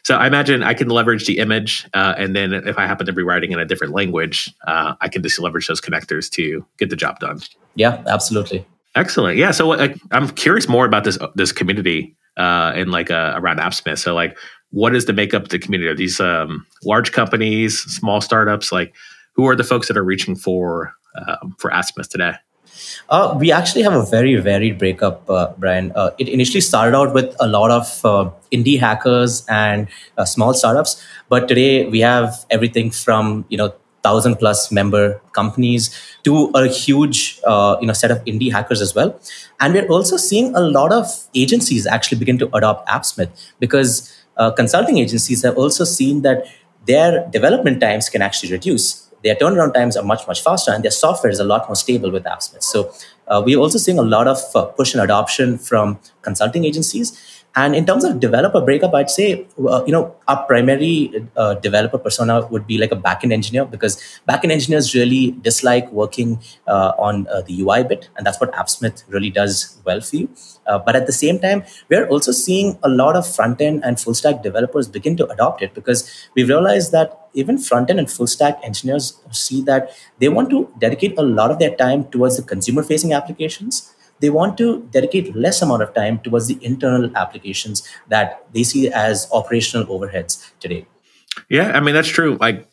so 0.03 0.15
I 0.15 0.27
imagine 0.27 0.63
I 0.63 0.73
can 0.73 0.89
leverage 0.89 1.25
the 1.25 1.37
image, 1.39 1.87
uh, 1.93 2.15
and 2.17 2.35
then 2.35 2.53
if 2.53 2.77
I 2.77 2.87
happen 2.87 3.05
to 3.07 3.13
be 3.13 3.23
writing 3.23 3.51
in 3.51 3.59
a 3.59 3.65
different 3.65 3.93
language, 3.93 4.53
uh, 4.65 4.95
I 5.01 5.09
can 5.09 5.21
just 5.21 5.39
leverage 5.39 5.67
those 5.67 5.81
connectors 5.81 6.29
to 6.31 6.65
get 6.77 6.89
the 6.89 6.95
job 6.95 7.19
done. 7.19 7.41
Yeah, 7.75 8.03
absolutely. 8.07 8.65
Excellent. 8.95 9.37
Yeah. 9.37 9.51
So 9.51 9.73
I'm 10.11 10.29
curious 10.29 10.67
more 10.67 10.85
about 10.85 11.03
this 11.03 11.17
this 11.35 11.51
community 11.51 12.15
uh, 12.37 12.71
and 12.75 12.91
like 12.91 13.11
uh, 13.11 13.33
around 13.35 13.59
AppSmith. 13.59 13.99
So 13.99 14.15
like, 14.15 14.37
what 14.71 14.95
is 14.95 15.05
the 15.05 15.13
makeup 15.13 15.43
of 15.43 15.49
the 15.49 15.59
community? 15.59 15.89
Are 15.89 15.95
these 15.95 16.19
um, 16.19 16.65
large 16.83 17.11
companies, 17.11 17.79
small 17.79 18.21
startups? 18.21 18.71
Like, 18.71 18.95
who 19.33 19.47
are 19.47 19.55
the 19.55 19.63
folks 19.63 19.87
that 19.87 19.97
are 19.97 20.03
reaching 20.03 20.35
for 20.35 20.93
um, 21.15 21.55
for 21.59 21.69
AppSmith 21.69 22.09
today? 22.09 22.33
Uh, 23.09 23.35
we 23.39 23.51
actually 23.51 23.81
have 23.81 23.93
a 23.93 24.05
very 24.05 24.35
varied 24.35 24.77
breakup, 24.77 25.29
uh, 25.29 25.53
Brian. 25.57 25.91
Uh, 25.95 26.11
it 26.17 26.27
initially 26.29 26.61
started 26.61 26.95
out 26.95 27.13
with 27.13 27.35
a 27.39 27.47
lot 27.47 27.71
of 27.71 28.05
uh, 28.05 28.29
indie 28.51 28.79
hackers 28.79 29.45
and 29.49 29.87
uh, 30.17 30.25
small 30.25 30.53
startups, 30.53 31.03
but 31.29 31.47
today 31.47 31.87
we 31.87 31.99
have 31.99 32.45
everything 32.49 32.91
from 32.91 33.45
you 33.49 33.57
know 33.57 33.73
thousand 34.03 34.35
plus 34.37 34.71
member 34.71 35.19
companies 35.33 35.89
to 36.23 36.49
a 36.55 36.67
huge 36.67 37.39
uh, 37.45 37.77
you 37.81 37.87
know 37.87 37.93
set 37.93 38.11
of 38.11 38.23
indie 38.25 38.51
hackers 38.51 38.81
as 38.81 38.93
well. 38.95 39.19
And 39.59 39.73
we're 39.73 39.87
also 39.87 40.17
seeing 40.17 40.55
a 40.55 40.61
lot 40.61 40.91
of 40.91 41.07
agencies 41.35 41.87
actually 41.87 42.19
begin 42.19 42.37
to 42.39 42.49
adopt 42.55 42.87
AppSmith 42.87 43.29
because 43.59 44.13
consulting 44.55 44.99
agencies 44.99 45.41
have 45.43 45.57
also 45.57 45.83
seen 45.83 46.21
that 46.21 46.45
their 46.85 47.27
development 47.31 47.81
times 47.81 48.07
can 48.07 48.21
actually 48.21 48.51
reduce 48.51 49.06
their 49.27 49.35
turnaround 49.35 49.73
times 49.73 49.97
are 49.97 50.03
much 50.03 50.25
much 50.27 50.41
faster 50.41 50.71
and 50.73 50.83
their 50.83 50.95
software 51.03 51.31
is 51.37 51.39
a 51.45 51.47
lot 51.53 51.67
more 51.67 51.75
stable 51.75 52.11
with 52.17 52.23
AppSmith. 52.23 52.63
So 52.63 52.91
uh, 53.27 53.41
we're 53.45 53.59
also 53.59 53.77
seeing 53.77 53.99
a 53.99 54.07
lot 54.15 54.27
of 54.27 54.39
uh, 54.55 54.65
push 54.79 54.93
and 54.93 55.03
adoption 55.03 55.57
from 55.57 55.99
consulting 56.21 56.63
agencies. 56.63 57.09
And 57.55 57.75
in 57.75 57.87
terms 57.87 58.03
of 58.03 58.19
developer 58.19 58.61
breakup, 58.61 58.93
I'd 58.93 59.09
say, 59.09 59.47
uh, 59.67 59.83
you 59.85 59.91
know, 59.91 60.15
our 60.27 60.45
primary 60.45 61.27
uh, 61.35 61.55
developer 61.55 61.97
persona 61.97 62.45
would 62.45 62.67
be 62.67 62.77
like 62.77 62.91
a 62.91 62.95
backend 62.95 63.33
engineer 63.33 63.65
because 63.65 63.97
backend 64.29 64.51
engineers 64.51 64.93
really 64.93 65.31
dislike 65.41 65.91
working 65.91 66.39
uh, 66.67 66.91
on 66.99 67.25
uh, 67.27 67.41
the 67.41 67.59
UI 67.61 67.83
bit. 67.83 68.09
And 68.15 68.27
that's 68.27 68.39
what 68.39 68.51
AppSmith 68.51 69.03
really 69.07 69.31
does 69.31 69.77
well 69.85 70.01
for 70.01 70.17
you. 70.17 70.29
Uh, 70.67 70.77
but 70.77 70.95
at 70.95 71.07
the 71.07 71.11
same 71.11 71.39
time, 71.39 71.63
we're 71.89 72.07
also 72.07 72.31
seeing 72.31 72.77
a 72.83 72.89
lot 72.89 73.15
of 73.15 73.25
front 73.25 73.59
end 73.59 73.83
and 73.83 73.99
full 73.99 74.13
stack 74.13 74.43
developers 74.43 74.87
begin 74.87 75.17
to 75.17 75.27
adopt 75.29 75.63
it 75.63 75.73
because 75.73 76.29
we've 76.35 76.49
realized 76.49 76.91
that 76.91 77.27
even 77.33 77.57
front 77.57 77.89
end 77.89 77.97
and 77.97 78.11
full 78.11 78.27
stack 78.27 78.59
engineers 78.63 79.19
see 79.31 79.61
that 79.63 79.91
they 80.19 80.29
want 80.29 80.51
to 80.51 80.71
dedicate 80.77 81.17
a 81.17 81.23
lot 81.23 81.49
of 81.49 81.57
their 81.57 81.75
time 81.75 82.03
towards 82.05 82.37
the 82.37 82.43
consumer 82.43 82.83
facing 82.83 83.13
applications 83.13 83.93
they 84.19 84.29
want 84.29 84.57
to 84.57 84.87
dedicate 84.91 85.35
less 85.35 85.61
amount 85.61 85.83
of 85.83 85.93
time 85.93 86.19
towards 86.19 86.47
the 86.47 86.57
internal 86.61 87.15
applications 87.15 87.87
that 88.07 88.45
they 88.53 88.63
see 88.63 88.89
as 88.89 89.27
operational 89.31 89.85
overheads 89.87 90.51
today. 90.59 90.85
Yeah, 91.49 91.71
I 91.71 91.79
mean 91.79 91.93
that's 91.93 92.07
true. 92.07 92.37
Like 92.39 92.67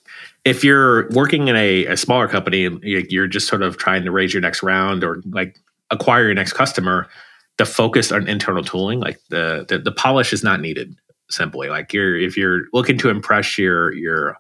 if 0.45 0.63
you're 0.63 1.09
working 1.11 1.49
in 1.49 1.57
a, 1.57 1.87
a 1.87 1.97
smaller 1.97 2.29
company, 2.29 2.67
and 2.67 2.83
you're 2.83 3.27
just 3.27 3.49
sort 3.49 3.63
of 3.63 3.77
trying 3.79 4.05
to 4.05 4.11
raise 4.11 4.33
your 4.33 4.43
next 4.43 4.63
round 4.63 5.03
or 5.03 5.23
like 5.31 5.59
acquire 5.91 6.25
your 6.25 6.35
next 6.35 6.53
customer. 6.53 7.09
The 7.57 7.65
focus 7.65 8.11
on 8.11 8.27
internal 8.27 8.65
tooling, 8.65 8.99
like 8.99 9.21
the, 9.31 9.65
the 9.69 9.79
the 9.79 9.93
polish, 9.93 10.33
is 10.33 10.43
not 10.43 10.61
needed. 10.61 10.97
Simply, 11.31 11.69
like 11.69 11.93
you're 11.93 12.19
if 12.19 12.37
you're 12.37 12.63
looking 12.73 12.99
to 12.99 13.11
impress 13.11 13.57
your 13.57 13.93
your 13.95 14.37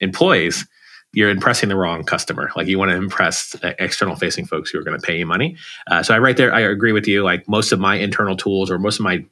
employees, 0.00 0.66
you're 1.14 1.30
impressing 1.30 1.68
the 1.68 1.76
wrong 1.76 2.04
customer. 2.04 2.50
Like 2.56 2.66
you 2.66 2.78
want 2.78 2.90
to 2.90 2.96
impress 2.96 3.56
external 3.62 4.16
facing 4.16 4.46
folks 4.46 4.70
who 4.70 4.78
are 4.78 4.82
going 4.82 4.98
to 4.98 5.06
pay 5.06 5.18
you 5.18 5.26
money. 5.26 5.56
Uh, 5.86 6.02
so 6.02 6.14
I 6.14 6.18
right 6.18 6.36
there, 6.36 6.52
I 6.52 6.60
agree 6.60 6.92
with 6.92 7.06
you. 7.06 7.22
Like 7.22 7.48
most 7.48 7.72
of 7.72 7.80
my 7.80 7.96
internal 7.96 8.36
tools 8.36 8.70
or 8.70 8.78
most 8.78 8.98
of 8.98 9.04
my 9.04 9.24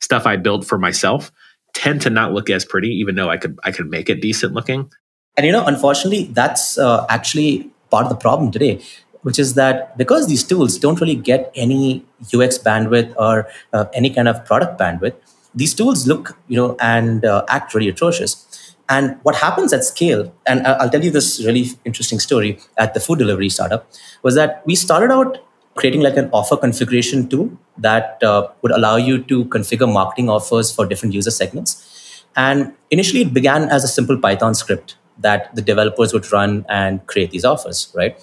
stuff 0.00 0.26
I 0.26 0.36
build 0.36 0.66
for 0.66 0.78
myself 0.78 1.32
tend 1.74 2.02
to 2.02 2.10
not 2.10 2.32
look 2.32 2.50
as 2.50 2.64
pretty, 2.64 2.88
even 2.88 3.14
though 3.14 3.30
I 3.30 3.36
could 3.36 3.58
I 3.64 3.72
could 3.72 3.88
make 3.88 4.10
it 4.10 4.20
decent 4.20 4.52
looking. 4.52 4.90
And 5.36 5.46
you 5.46 5.52
know, 5.52 5.64
unfortunately, 5.64 6.24
that's 6.24 6.78
uh, 6.78 7.06
actually 7.08 7.70
part 7.90 8.04
of 8.04 8.10
the 8.10 8.16
problem 8.16 8.50
today, 8.50 8.80
which 9.22 9.38
is 9.38 9.54
that 9.54 9.96
because 9.96 10.26
these 10.26 10.44
tools 10.44 10.78
don't 10.78 11.00
really 11.00 11.14
get 11.14 11.50
any 11.54 12.04
UX 12.34 12.58
bandwidth 12.58 13.14
or 13.16 13.48
uh, 13.72 13.86
any 13.94 14.10
kind 14.10 14.28
of 14.28 14.44
product 14.44 14.78
bandwidth, 14.78 15.14
these 15.54 15.74
tools 15.74 16.06
look 16.06 16.36
you 16.48 16.56
know 16.56 16.76
and 16.80 17.24
uh, 17.24 17.44
act 17.48 17.74
really 17.74 17.88
atrocious. 17.88 18.46
And 18.92 19.16
what 19.22 19.36
happens 19.36 19.72
at 19.72 19.84
scale, 19.84 20.22
and 20.46 20.66
I'll 20.66 20.90
tell 20.90 21.02
you 21.02 21.10
this 21.10 21.42
really 21.46 21.70
interesting 21.86 22.18
story 22.20 22.58
at 22.76 22.92
the 22.92 23.00
food 23.00 23.18
delivery 23.18 23.48
startup, 23.48 23.88
was 24.22 24.34
that 24.34 24.62
we 24.66 24.74
started 24.74 25.10
out 25.10 25.38
creating 25.76 26.02
like 26.02 26.18
an 26.18 26.28
offer 26.30 26.56
configuration 26.56 27.26
tool 27.28 27.50
that 27.78 28.22
uh, 28.22 28.48
would 28.60 28.72
allow 28.72 28.96
you 28.96 29.22
to 29.30 29.46
configure 29.46 29.90
marketing 29.90 30.28
offers 30.28 30.70
for 30.70 30.84
different 30.84 31.14
user 31.14 31.30
segments. 31.30 32.24
And 32.36 32.74
initially, 32.90 33.22
it 33.22 33.32
began 33.32 33.70
as 33.70 33.82
a 33.82 33.88
simple 33.88 34.18
Python 34.18 34.54
script 34.54 34.96
that 35.18 35.54
the 35.54 35.62
developers 35.62 36.12
would 36.12 36.30
run 36.30 36.66
and 36.68 37.06
create 37.06 37.30
these 37.30 37.46
offers, 37.46 37.90
right? 37.94 38.20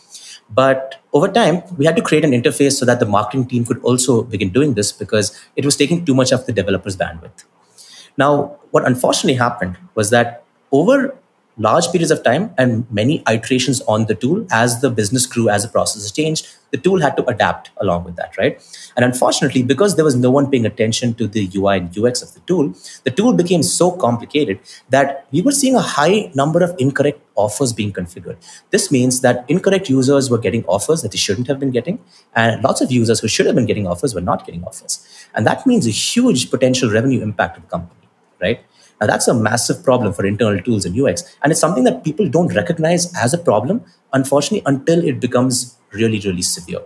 But 0.51 0.95
over 1.13 1.27
time, 1.27 1.63
we 1.77 1.86
had 1.86 1.95
to 1.95 2.03
create 2.03 2.25
an 2.25 2.32
interface 2.32 2.73
so 2.73 2.86
that 2.86 2.99
the 2.99 3.08
marketing 3.08 3.47
team 3.47 3.65
could 3.65 3.82
also 3.82 4.21
begin 4.21 4.49
doing 4.49 4.75
this 4.75 4.91
because 4.91 5.36
it 5.55 5.65
was 5.65 5.75
taking 5.75 6.05
too 6.05 6.13
much 6.13 6.32
of 6.32 6.45
the 6.45 6.51
developer's 6.51 6.95
bandwidth. 6.95 7.45
Now, 8.17 8.58
what 8.71 8.86
unfortunately 8.86 9.36
happened 9.36 9.77
was 9.95 10.10
that 10.12 10.43
over 10.71 11.15
large 11.60 11.91
periods 11.91 12.10
of 12.10 12.23
time 12.23 12.53
and 12.58 12.89
many 12.89 13.21
iterations 13.29 13.82
on 13.82 14.05
the 14.05 14.15
tool 14.15 14.47
as 14.49 14.79
the 14.82 14.89
business 14.89 15.25
grew 15.25 15.49
as 15.49 15.63
the 15.63 15.69
processes 15.69 16.12
changed 16.12 16.47
the 16.71 16.77
tool 16.77 17.01
had 17.01 17.17
to 17.17 17.25
adapt 17.25 17.71
along 17.77 18.03
with 18.03 18.15
that 18.15 18.38
right? 18.38 18.62
And 18.95 19.03
unfortunately 19.03 19.63
because 19.63 19.95
there 19.95 20.05
was 20.05 20.15
no 20.15 20.32
one 20.32 20.49
paying 20.49 20.65
attention 20.65 21.13
to 21.15 21.27
the 21.27 21.49
ui 21.55 21.77
and 21.77 21.97
ux 21.97 22.21
of 22.21 22.34
the 22.34 22.39
tool 22.41 22.73
the 23.03 23.12
tool 23.12 23.34
became 23.34 23.62
so 23.62 23.91
complicated 23.91 24.60
that 24.89 25.27
we 25.32 25.41
were 25.41 25.51
seeing 25.51 25.75
a 25.75 25.82
high 25.82 26.32
number 26.34 26.63
of 26.63 26.73
incorrect 26.79 27.21
offers 27.36 27.71
being 27.71 27.93
configured. 27.93 28.36
This 28.69 28.91
means 28.91 29.21
that 29.21 29.45
incorrect 29.47 29.89
users 29.89 30.29
were 30.29 30.38
getting 30.38 30.65
offers 30.65 31.01
that 31.01 31.12
they 31.12 31.17
shouldn't 31.17 31.47
have 31.47 31.60
been 31.60 31.71
getting 31.71 31.99
and 32.36 32.63
lots 32.63 32.79
of 32.82 32.91
users 32.91 33.19
who 33.19 33.27
should 33.27 33.45
have 33.45 33.55
been 33.55 33.65
getting 33.65 33.86
offers 33.86 34.15
were 34.15 34.21
not 34.21 34.45
getting 34.45 34.63
offers. 34.63 35.05
And 35.34 35.45
that 35.45 35.67
means 35.67 35.88
a 35.88 35.91
huge 35.91 36.49
potential 36.49 36.89
revenue 36.89 37.21
impact 37.21 37.55
to 37.55 37.62
the 37.62 37.67
company 37.67 38.08
right 38.41 38.62
now, 39.00 39.08
that's 39.08 39.28
a 39.28 39.34
massive 39.34 39.84
problem 39.84 40.14
for 40.14 40.26
internal 40.26 40.62
tools 40.62 40.86
and 40.86 41.00
UX. 41.00 41.24
And 41.42 41.52
it's 41.52 41.62
something 41.62 41.86
that 41.86 42.04
people 42.04 42.28
don't 42.28 42.54
recognize 42.54 43.14
as 43.16 43.34
a 43.34 43.38
problem, 43.38 43.84
unfortunately, 44.12 44.64
until 44.66 45.04
it 45.04 45.20
becomes 45.20 45.78
really, 45.92 46.20
really 46.20 46.42
severe. 46.42 46.82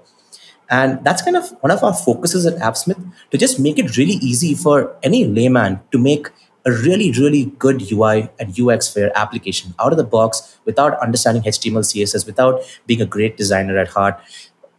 And 0.70 1.04
that's 1.04 1.22
kind 1.22 1.36
of 1.36 1.50
one 1.62 1.72
of 1.72 1.84
our 1.84 1.94
focuses 1.94 2.46
at 2.46 2.56
AppSmith 2.56 3.12
to 3.32 3.38
just 3.38 3.60
make 3.60 3.80
it 3.80 3.98
really 3.98 4.14
easy 4.14 4.54
for 4.54 4.96
any 5.04 5.26
layman 5.26 5.82
to 5.92 5.98
make 5.98 6.30
a 6.66 6.72
really, 6.72 7.12
really 7.12 7.46
good 7.58 7.92
UI 7.92 8.30
and 8.40 8.58
UX 8.58 8.92
for 8.92 9.00
your 9.00 9.12
application 9.16 9.74
out 9.80 9.92
of 9.92 9.98
the 9.98 10.04
box 10.04 10.58
without 10.66 10.98
understanding 11.00 11.44
HTML, 11.44 11.84
CSS, 11.84 12.26
without 12.26 12.62
being 12.86 13.02
a 13.02 13.06
great 13.06 13.36
designer 13.36 13.78
at 13.78 13.90
heart. 13.90 14.20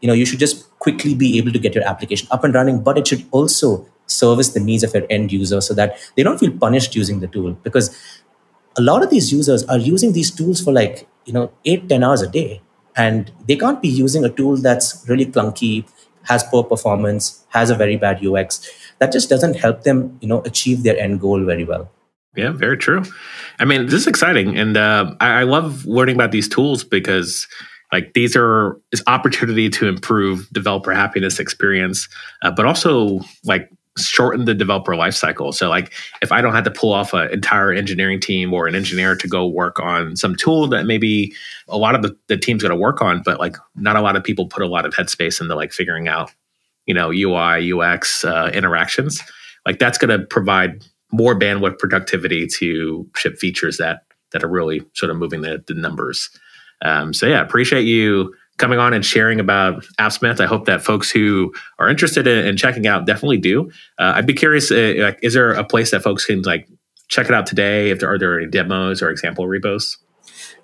You 0.01 0.09
know, 0.09 0.15
you 0.15 0.25
should 0.25 0.39
just 0.39 0.71
quickly 0.79 1.15
be 1.15 1.37
able 1.37 1.53
to 1.53 1.59
get 1.59 1.75
your 1.75 1.85
application 1.85 2.29
up 2.31 2.43
and 2.45 2.55
running, 2.55 2.83
but 2.83 2.97
it 2.97 3.07
should 3.07 3.27
also 3.31 3.87
service 4.07 4.51
the 4.51 4.61
needs 4.61 4.83
of 4.83 4.95
your 4.95 5.07
end 5.11 5.33
user 5.33 5.61
so 5.61 5.75
that 5.75 5.97
they 6.17 6.23
don't 6.23 6.39
feel 6.39 6.53
punished 6.53 6.95
using 6.95 7.21
the 7.21 7.27
tool. 7.27 7.53
Because 7.63 7.97
a 8.77 8.83
lot 8.83 9.03
of 9.03 9.11
these 9.11 9.33
users 9.33 9.65
are 9.65 9.79
using 9.79 10.13
these 10.13 10.31
tools 10.31 10.61
for 10.61 10.73
like 10.73 11.07
you 11.25 11.33
know 11.33 11.53
8 11.65 11.89
10 11.89 12.03
hours 12.03 12.23
a 12.23 12.29
day. 12.29 12.61
And 12.97 13.33
they 13.49 13.57
can't 13.57 13.83
be 13.83 13.89
using 13.89 14.25
a 14.25 14.29
tool 14.29 14.57
that's 14.57 15.05
really 15.09 15.27
clunky 15.27 15.85
has 16.25 16.43
poor 16.45 16.65
performance 16.65 17.45
has 17.49 17.71
a 17.71 17.75
very 17.75 17.97
bad 17.97 18.25
ux 18.25 18.71
that 18.99 19.13
just 19.13 19.29
doesn't 19.29 19.57
help 19.57 19.83
them 19.83 20.17
you 20.21 20.29
know 20.29 20.41
achieve 20.43 20.83
their 20.83 20.99
end 20.99 21.21
goal 21.21 21.45
very 21.45 21.65
well. 21.65 21.91
Yeah 22.37 22.51
very 22.51 22.77
true. 22.77 23.05
I 23.59 23.65
mean 23.65 23.87
this 23.87 23.95
is 23.95 24.07
exciting. 24.07 24.57
And 24.57 24.77
uh, 24.77 25.15
I, 25.21 25.41
I 25.41 25.43
love 25.43 25.87
learning 25.87 26.17
about 26.17 26.33
these 26.33 26.49
tools 26.49 26.85
because 26.85 27.47
like 27.93 28.13
these 28.15 28.35
are 28.37 28.81
is 28.93 29.03
opportunity 29.07 29.69
to 29.71 29.87
improve 29.87 30.49
developer 30.53 30.93
happiness 30.93 31.39
experience 31.39 32.09
uh, 32.43 32.51
but 32.51 32.67
also 32.67 33.21
like 33.45 33.71
shorten 33.99 34.45
the 34.45 34.55
developer 34.55 34.93
lifecycle. 34.93 35.55
So, 35.55 35.69
like, 35.69 35.93
if 36.21 36.33
I 36.33 36.41
don't 36.41 36.55
have 36.55 36.65
to 36.65 36.71
pull 36.71 36.93
off 36.93 37.13
an 37.13 37.31
entire 37.31 37.73
engineering 37.73 38.21
team 38.21 38.53
or 38.53 38.67
an 38.67 38.75
engineer 38.75 39.15
to 39.17 39.29
go 39.29 39.47
work 39.47 39.79
on 39.81 40.17
some 40.17 40.35
tool 40.35 40.67
that 40.69 40.85
maybe 40.85 41.33
a 41.69 41.79
lot 41.79 41.95
of 41.95 42.03
the, 42.03 42.17
the 42.29 42.37
team's 42.37 42.63
going 42.63 42.71
to 42.71 42.77
work 42.77 43.01
on, 43.01 43.23
but 43.23 43.39
like 43.39 43.57
not 43.77 43.97
a 43.97 44.01
lot 44.01 44.17
of 44.17 44.25
people 44.25 44.47
put 44.47 44.63
a 44.63 44.67
lot 44.67 44.85
of 44.85 44.95
headspace 44.95 45.41
into 45.41 45.55
like 45.55 45.73
figuring 45.73 46.09
out, 46.09 46.33
you 46.87 46.95
know, 46.95 47.11
UI, 47.13 47.73
UX 47.73 48.25
uh, 48.25 48.51
interactions. 48.53 49.23
Like, 49.67 49.79
that's 49.79 49.99
going 49.99 50.19
to 50.19 50.27
provide 50.27 50.85
more 51.13 51.39
bandwidth 51.39 51.79
productivity 51.79 52.47
to 52.47 53.09
ship 53.17 53.37
features 53.39 53.77
that 53.77 54.03
that 54.33 54.43
are 54.43 54.49
really 54.49 54.83
sort 54.95 55.11
of 55.11 55.17
moving 55.17 55.43
the, 55.43 55.63
the 55.69 55.75
numbers. 55.75 56.29
Um, 56.83 57.15
so, 57.15 57.27
yeah, 57.27 57.41
appreciate 57.41 57.85
you 57.85 58.35
coming 58.59 58.79
on 58.79 58.93
and 58.93 59.05
sharing 59.05 59.41
about 59.41 59.85
AppSmith. 59.99 60.41
I 60.41 60.47
hope 60.47 60.67
that 60.67 60.83
folks 60.83 61.11
who 61.11 61.53
are 61.79 61.89
interested 61.89 62.27
in, 62.27 62.47
in 62.47 62.57
checking 62.57 62.87
out 62.87 63.07
definitely 63.07 63.39
do. 63.39 63.71
Uh, 63.99 64.13
I'd 64.17 64.27
be 64.27 64.35
curious, 64.35 64.71
uh, 64.71 64.95
like, 64.99 65.19
is 65.23 65.35
there 65.35 65.53
a 65.53 65.65
place 65.65 65.91
that 65.91 66.03
folks 66.03 66.25
can 66.25 66.43
like 66.43 66.69
check 67.09 67.27
it 67.27 67.35
out 67.35 67.47
today? 67.47 67.91
If 67.91 68.01
there 68.01 68.11
are 68.13 68.19
there 68.19 68.39
any 68.39 68.49
demos 68.49 69.03
or 69.03 69.11
example 69.11 69.49
repos? 69.49 69.99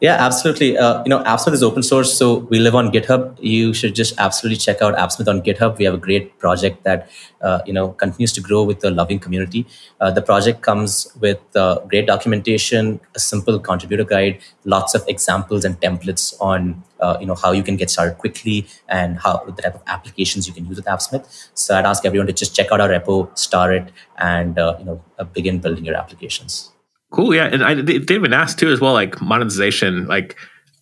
Yeah, 0.01 0.17
absolutely. 0.19 0.79
Uh, 0.79 1.03
you 1.05 1.11
know, 1.11 1.23
AppSmith 1.25 1.53
is 1.53 1.63
open 1.63 1.83
source, 1.83 2.17
so 2.17 2.39
we 2.51 2.59
live 2.59 2.75
on 2.75 2.91
GitHub. 2.91 3.37
You 3.39 3.75
should 3.75 3.95
just 3.95 4.15
absolutely 4.19 4.57
check 4.57 4.81
out 4.81 4.95
AppSmith 4.97 5.29
on 5.29 5.43
GitHub. 5.43 5.77
We 5.77 5.85
have 5.85 5.93
a 5.93 5.99
great 5.99 6.39
project 6.39 6.85
that 6.85 7.11
uh, 7.43 7.61
you 7.67 7.75
know 7.75 7.91
continues 7.91 8.33
to 8.33 8.41
grow 8.41 8.63
with 8.63 8.81
the 8.81 8.91
loving 8.91 9.19
community. 9.19 9.67
Uh, 10.01 10.11
the 10.11 10.23
project 10.23 10.63
comes 10.63 11.15
with 11.21 11.39
uh, 11.55 11.81
great 11.87 12.07
documentation, 12.07 12.99
a 13.15 13.19
simple 13.19 13.59
contributor 13.59 14.05
guide, 14.05 14.41
lots 14.65 14.95
of 14.95 15.05
examples 15.07 15.67
and 15.67 15.79
templates 15.83 16.35
on 16.41 16.83
uh, 17.01 17.19
you 17.21 17.27
know 17.27 17.35
how 17.35 17.53
you 17.53 17.63
can 17.63 17.77
get 17.77 17.91
started 17.91 18.17
quickly 18.17 18.67
and 18.89 19.19
how 19.19 19.45
the 19.45 19.61
type 19.61 19.75
of 19.75 19.83
applications 19.87 20.49
you 20.49 20.55
can 20.55 20.65
use 20.65 20.77
with 20.77 20.87
AppSmith. 20.87 21.49
So 21.53 21.77
I'd 21.77 21.85
ask 21.85 22.07
everyone 22.07 22.27
to 22.29 22.33
just 22.33 22.57
check 22.57 22.73
out 22.73 22.81
our 22.81 22.89
repo, 22.89 23.37
star 23.39 23.71
it, 23.75 23.93
and 24.17 24.59
uh, 24.59 24.77
you 24.79 24.87
know 24.87 25.05
begin 25.35 25.59
building 25.59 25.85
your 25.85 25.97
applications. 25.97 26.73
Cool. 27.11 27.35
Yeah. 27.35 27.47
And 27.47 27.65
I, 27.65 27.75
David 27.75 28.33
asked 28.33 28.59
too 28.59 28.71
as 28.71 28.81
well, 28.81 28.93
like 28.93 29.21
monetization, 29.21 30.07
like, 30.07 30.37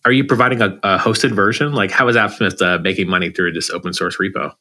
are 0.05 0.11
you 0.11 0.23
providing 0.23 0.61
a, 0.61 0.79
a 0.83 0.97
hosted 0.97 1.31
version? 1.31 1.73
Like, 1.73 1.91
how 1.91 2.07
is 2.07 2.15
AppSmith 2.15 2.61
uh, 2.61 2.79
making 2.79 3.09
money 3.09 3.29
through 3.29 3.53
this 3.53 3.69
open 3.69 3.93
source 3.93 4.17
repo? 4.17 4.53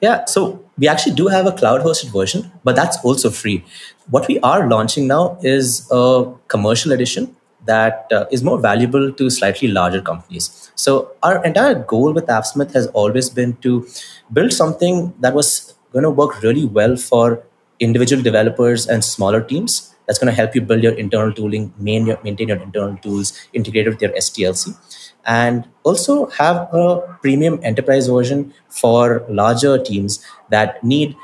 Yeah, 0.00 0.26
so 0.26 0.62
we 0.76 0.86
actually 0.86 1.14
do 1.14 1.28
have 1.28 1.46
a 1.46 1.52
cloud 1.52 1.80
hosted 1.80 2.12
version, 2.12 2.52
but 2.62 2.76
that's 2.76 2.98
also 3.04 3.30
free. 3.30 3.64
What 4.10 4.28
we 4.28 4.38
are 4.40 4.68
launching 4.68 5.06
now 5.06 5.38
is 5.42 5.88
a 5.90 6.30
commercial 6.48 6.92
edition 6.92 7.34
that 7.64 8.06
uh, 8.12 8.26
is 8.30 8.42
more 8.42 8.60
valuable 8.60 9.12
to 9.12 9.30
slightly 9.30 9.68
larger 9.68 10.02
companies. 10.02 10.70
So, 10.74 11.12
our 11.22 11.42
entire 11.44 11.74
goal 11.74 12.12
with 12.12 12.26
AppSmith 12.26 12.72
has 12.72 12.88
always 12.88 13.30
been 13.30 13.56
to 13.58 13.86
build 14.32 14.52
something 14.52 15.14
that 15.20 15.32
was 15.32 15.74
going 15.92 16.02
to 16.02 16.10
work 16.10 16.42
really 16.42 16.66
well 16.66 16.96
for 16.96 17.44
individual 17.78 18.22
developers 18.22 18.86
and 18.86 19.04
smaller 19.04 19.40
teams 19.40 19.91
that's 20.06 20.18
going 20.18 20.30
to 20.30 20.36
help 20.36 20.54
you 20.54 20.60
build 20.60 20.82
your 20.82 20.92
internal 20.92 21.32
tooling, 21.32 21.72
main 21.78 22.06
your, 22.06 22.18
maintain 22.22 22.48
your 22.48 22.58
internal 22.58 22.96
tools, 22.98 23.32
integrated 23.52 23.92
with 23.92 24.02
your 24.02 24.10
SDLC, 24.12 24.76
and 25.24 25.68
also 25.84 26.26
have 26.30 26.68
a 26.72 27.18
premium 27.22 27.60
enterprise 27.62 28.08
version 28.08 28.52
for 28.68 29.24
larger 29.28 29.78
teams 29.78 30.24
that 30.50 30.82
need 30.82 31.16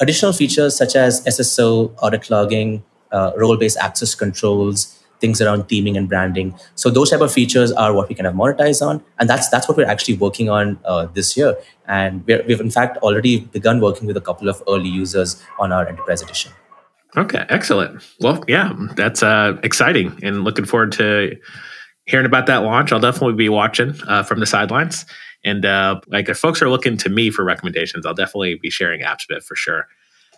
additional 0.00 0.32
features 0.32 0.76
such 0.76 0.96
as 0.96 1.24
SSO, 1.24 1.94
audit 2.02 2.30
logging, 2.30 2.82
uh, 3.12 3.32
role-based 3.36 3.76
access 3.78 4.14
controls, 4.14 4.96
things 5.20 5.40
around 5.40 5.64
theming 5.64 5.96
and 5.96 6.08
branding. 6.08 6.54
So 6.74 6.90
those 6.90 7.10
type 7.10 7.20
of 7.20 7.32
features 7.32 7.72
are 7.72 7.92
what 7.92 8.08
we 8.08 8.14
kind 8.14 8.26
of 8.26 8.34
monetize 8.34 8.84
on, 8.84 9.04
and 9.18 9.28
that's 9.28 9.48
that's 9.48 9.68
what 9.68 9.76
we're 9.76 9.86
actually 9.86 10.16
working 10.16 10.48
on 10.48 10.78
uh, 10.84 11.06
this 11.06 11.36
year. 11.36 11.56
And 11.86 12.26
we 12.26 12.32
have 12.34 12.60
in 12.60 12.70
fact 12.70 12.96
already 12.98 13.40
begun 13.40 13.80
working 13.80 14.06
with 14.06 14.16
a 14.16 14.20
couple 14.20 14.48
of 14.48 14.62
early 14.68 14.88
users 14.88 15.42
on 15.58 15.72
our 15.72 15.86
enterprise 15.86 16.22
edition. 16.22 16.52
Okay, 17.16 17.44
excellent. 17.48 18.02
Well, 18.20 18.44
yeah, 18.46 18.72
that's 18.94 19.22
uh, 19.22 19.58
exciting, 19.62 20.18
and 20.22 20.44
looking 20.44 20.64
forward 20.64 20.92
to 20.92 21.36
hearing 22.06 22.26
about 22.26 22.46
that 22.46 22.58
launch. 22.58 22.92
I'll 22.92 23.00
definitely 23.00 23.34
be 23.34 23.48
watching 23.48 23.94
uh, 24.06 24.22
from 24.22 24.40
the 24.40 24.46
sidelines. 24.46 25.06
And 25.44 25.64
uh, 25.64 26.00
like 26.08 26.28
if 26.28 26.38
folks 26.38 26.60
are 26.60 26.68
looking 26.68 26.96
to 26.98 27.08
me 27.08 27.30
for 27.30 27.44
recommendations, 27.44 28.04
I'll 28.04 28.14
definitely 28.14 28.58
be 28.60 28.70
sharing 28.70 29.00
AppSmith 29.00 29.44
for 29.44 29.56
sure. 29.56 29.86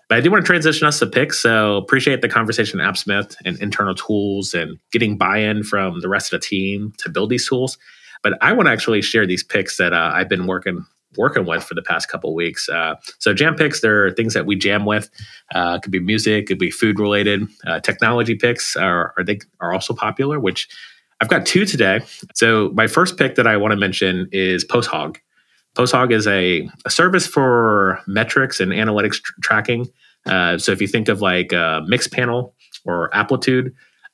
But 0.08 0.18
I 0.18 0.20
do 0.20 0.30
want 0.30 0.44
to 0.44 0.46
transition 0.46 0.86
us 0.86 0.98
to 0.98 1.06
picks. 1.06 1.38
So 1.38 1.76
appreciate 1.76 2.20
the 2.20 2.28
conversation 2.28 2.80
AppSmith 2.80 3.36
and 3.44 3.58
internal 3.60 3.94
tools 3.94 4.54
and 4.54 4.78
getting 4.92 5.16
buy-in 5.16 5.64
from 5.64 6.00
the 6.00 6.08
rest 6.08 6.32
of 6.32 6.40
the 6.40 6.46
team 6.46 6.92
to 6.98 7.08
build 7.08 7.30
these 7.30 7.48
tools. 7.48 7.78
But 8.22 8.34
I 8.40 8.52
want 8.52 8.66
to 8.66 8.72
actually 8.72 9.02
share 9.02 9.26
these 9.26 9.42
picks 9.42 9.78
that 9.78 9.92
uh, 9.92 10.12
I've 10.14 10.28
been 10.28 10.46
working 10.46 10.84
working 11.16 11.46
with 11.46 11.62
for 11.62 11.74
the 11.74 11.82
past 11.82 12.08
couple 12.08 12.34
weeks. 12.34 12.68
Uh, 12.68 12.94
so 13.18 13.34
jam 13.34 13.54
picks, 13.54 13.80
there 13.80 14.06
are 14.06 14.10
things 14.10 14.34
that 14.34 14.46
we 14.46 14.56
jam 14.56 14.84
with. 14.84 15.10
Uh, 15.54 15.78
could 15.78 15.92
be 15.92 16.00
music, 16.00 16.46
could 16.46 16.58
be 16.58 16.70
food 16.70 16.98
related. 16.98 17.46
Uh, 17.66 17.80
technology 17.80 18.34
picks 18.34 18.76
are 18.76 19.14
are 19.16 19.24
they 19.24 19.38
are 19.60 19.72
also 19.72 19.94
popular, 19.94 20.40
which 20.40 20.68
I've 21.20 21.28
got 21.28 21.46
two 21.46 21.64
today. 21.64 22.00
So 22.34 22.70
my 22.74 22.88
first 22.88 23.16
pick 23.16 23.36
that 23.36 23.46
I 23.46 23.56
want 23.56 23.72
to 23.72 23.76
mention 23.76 24.28
is 24.32 24.64
PostHog. 24.64 25.18
PostHog 25.76 26.12
is 26.12 26.26
a, 26.26 26.68
a 26.84 26.90
service 26.90 27.26
for 27.26 28.00
metrics 28.06 28.60
and 28.60 28.72
analytics 28.72 29.22
tr- 29.22 29.32
tracking. 29.40 29.86
Uh, 30.26 30.58
so 30.58 30.72
if 30.72 30.80
you 30.80 30.88
think 30.88 31.08
of 31.08 31.20
like 31.20 31.52
uh, 31.52 31.80
Mixpanel 31.82 32.52
or 32.84 33.14
Amplitude, 33.16 33.72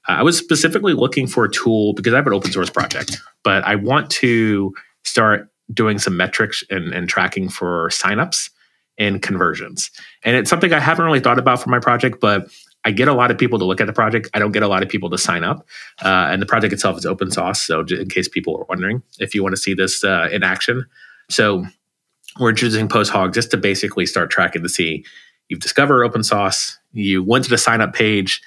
uh, 0.09 0.13
I 0.13 0.23
was 0.23 0.39
specifically 0.39 0.93
looking 0.93 1.27
for 1.27 1.45
a 1.45 1.51
tool 1.51 1.95
because 1.95 2.13
I 2.13 2.17
have 2.17 2.27
an 2.27 2.33
open 2.33 2.53
source 2.53 2.71
project, 2.71 3.21
but 3.43 3.65
I 3.65 3.75
want 3.75 4.11
to 4.11 4.75
start 5.05 5.49
doing 5.73 5.99
some 5.99 6.17
metrics 6.17 6.65
and, 6.71 6.93
and 6.93 7.09
tracking 7.09 7.49
for 7.49 7.89
signups 7.91 8.51
and 8.99 9.23
conversions. 9.23 9.91
And 10.25 10.37
it's 10.37 10.51
something 10.51 10.73
I 10.73 10.81
haven't 10.81 11.05
really 11.05 11.21
thought 11.21 11.39
about 11.39 11.63
for 11.63 11.71
my 11.71 11.79
project, 11.79 12.21
but 12.21 12.49
I 12.85 12.91
get 12.91 13.09
a 13.09 13.13
lot 13.13 13.31
of 13.31 13.39
people 13.39 13.59
to 13.59 13.65
look 13.65 13.81
at 13.81 13.87
the 13.87 13.93
project. 13.93 14.29
I 14.35 14.39
don't 14.39 14.53
get 14.53 14.63
a 14.63 14.69
lot 14.69 14.83
of 14.83 14.89
people 14.89 15.11
to 15.11 15.19
sign 15.19 15.45
up. 15.45 15.67
Uh, 16.03 16.29
and 16.31 16.41
the 16.41 16.47
project 16.47 16.73
itself 16.73 16.97
is 16.97 17.07
open 17.07 17.31
source. 17.31 17.61
So, 17.61 17.81
in 17.81 18.09
case 18.09 18.29
people 18.29 18.57
are 18.57 18.65
wondering, 18.69 19.03
if 19.19 19.35
you 19.35 19.43
want 19.43 19.55
to 19.55 19.61
see 19.61 19.75
this 19.75 20.05
uh, 20.05 20.29
in 20.33 20.43
action, 20.43 20.87
so 21.29 21.67
we're 22.39 22.51
introducing 22.51 22.89
Post 22.89 23.13
PostHog 23.13 23.35
just 23.35 23.51
to 23.51 23.57
basically 23.57 24.07
start 24.07 24.31
tracking 24.31 24.63
to 24.63 24.69
see 24.69 25.05
you've 25.49 25.61
discovered 25.61 26.05
Open 26.05 26.23
Sauced, 26.23 26.79
you 26.93 27.23
went 27.23 27.45
to 27.45 27.51
the 27.51 27.59
sign 27.59 27.81
up 27.81 27.93
page, 27.93 28.41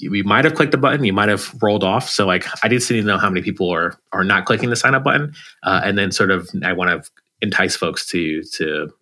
you 0.00 0.24
might 0.24 0.44
have 0.44 0.54
clicked 0.54 0.72
the 0.72 0.78
button, 0.78 1.04
you 1.04 1.12
might 1.12 1.28
have 1.28 1.54
rolled 1.62 1.84
off. 1.84 2.08
So, 2.08 2.26
like, 2.26 2.46
I 2.64 2.68
just 2.68 2.90
need 2.90 3.00
to 3.00 3.06
know 3.06 3.18
how 3.18 3.28
many 3.28 3.42
people 3.42 3.70
are 3.70 3.98
are 4.12 4.24
not 4.24 4.44
clicking 4.46 4.70
the 4.70 4.76
sign 4.76 4.94
up 4.94 5.04
button, 5.04 5.34
uh, 5.62 5.80
and 5.84 5.98
then 5.98 6.10
sort 6.12 6.30
of 6.30 6.48
I 6.64 6.72
want 6.72 6.90
to 6.90 7.10
entice 7.42 7.76
folks 7.76 8.06
to 8.06 8.42
to 8.54 8.92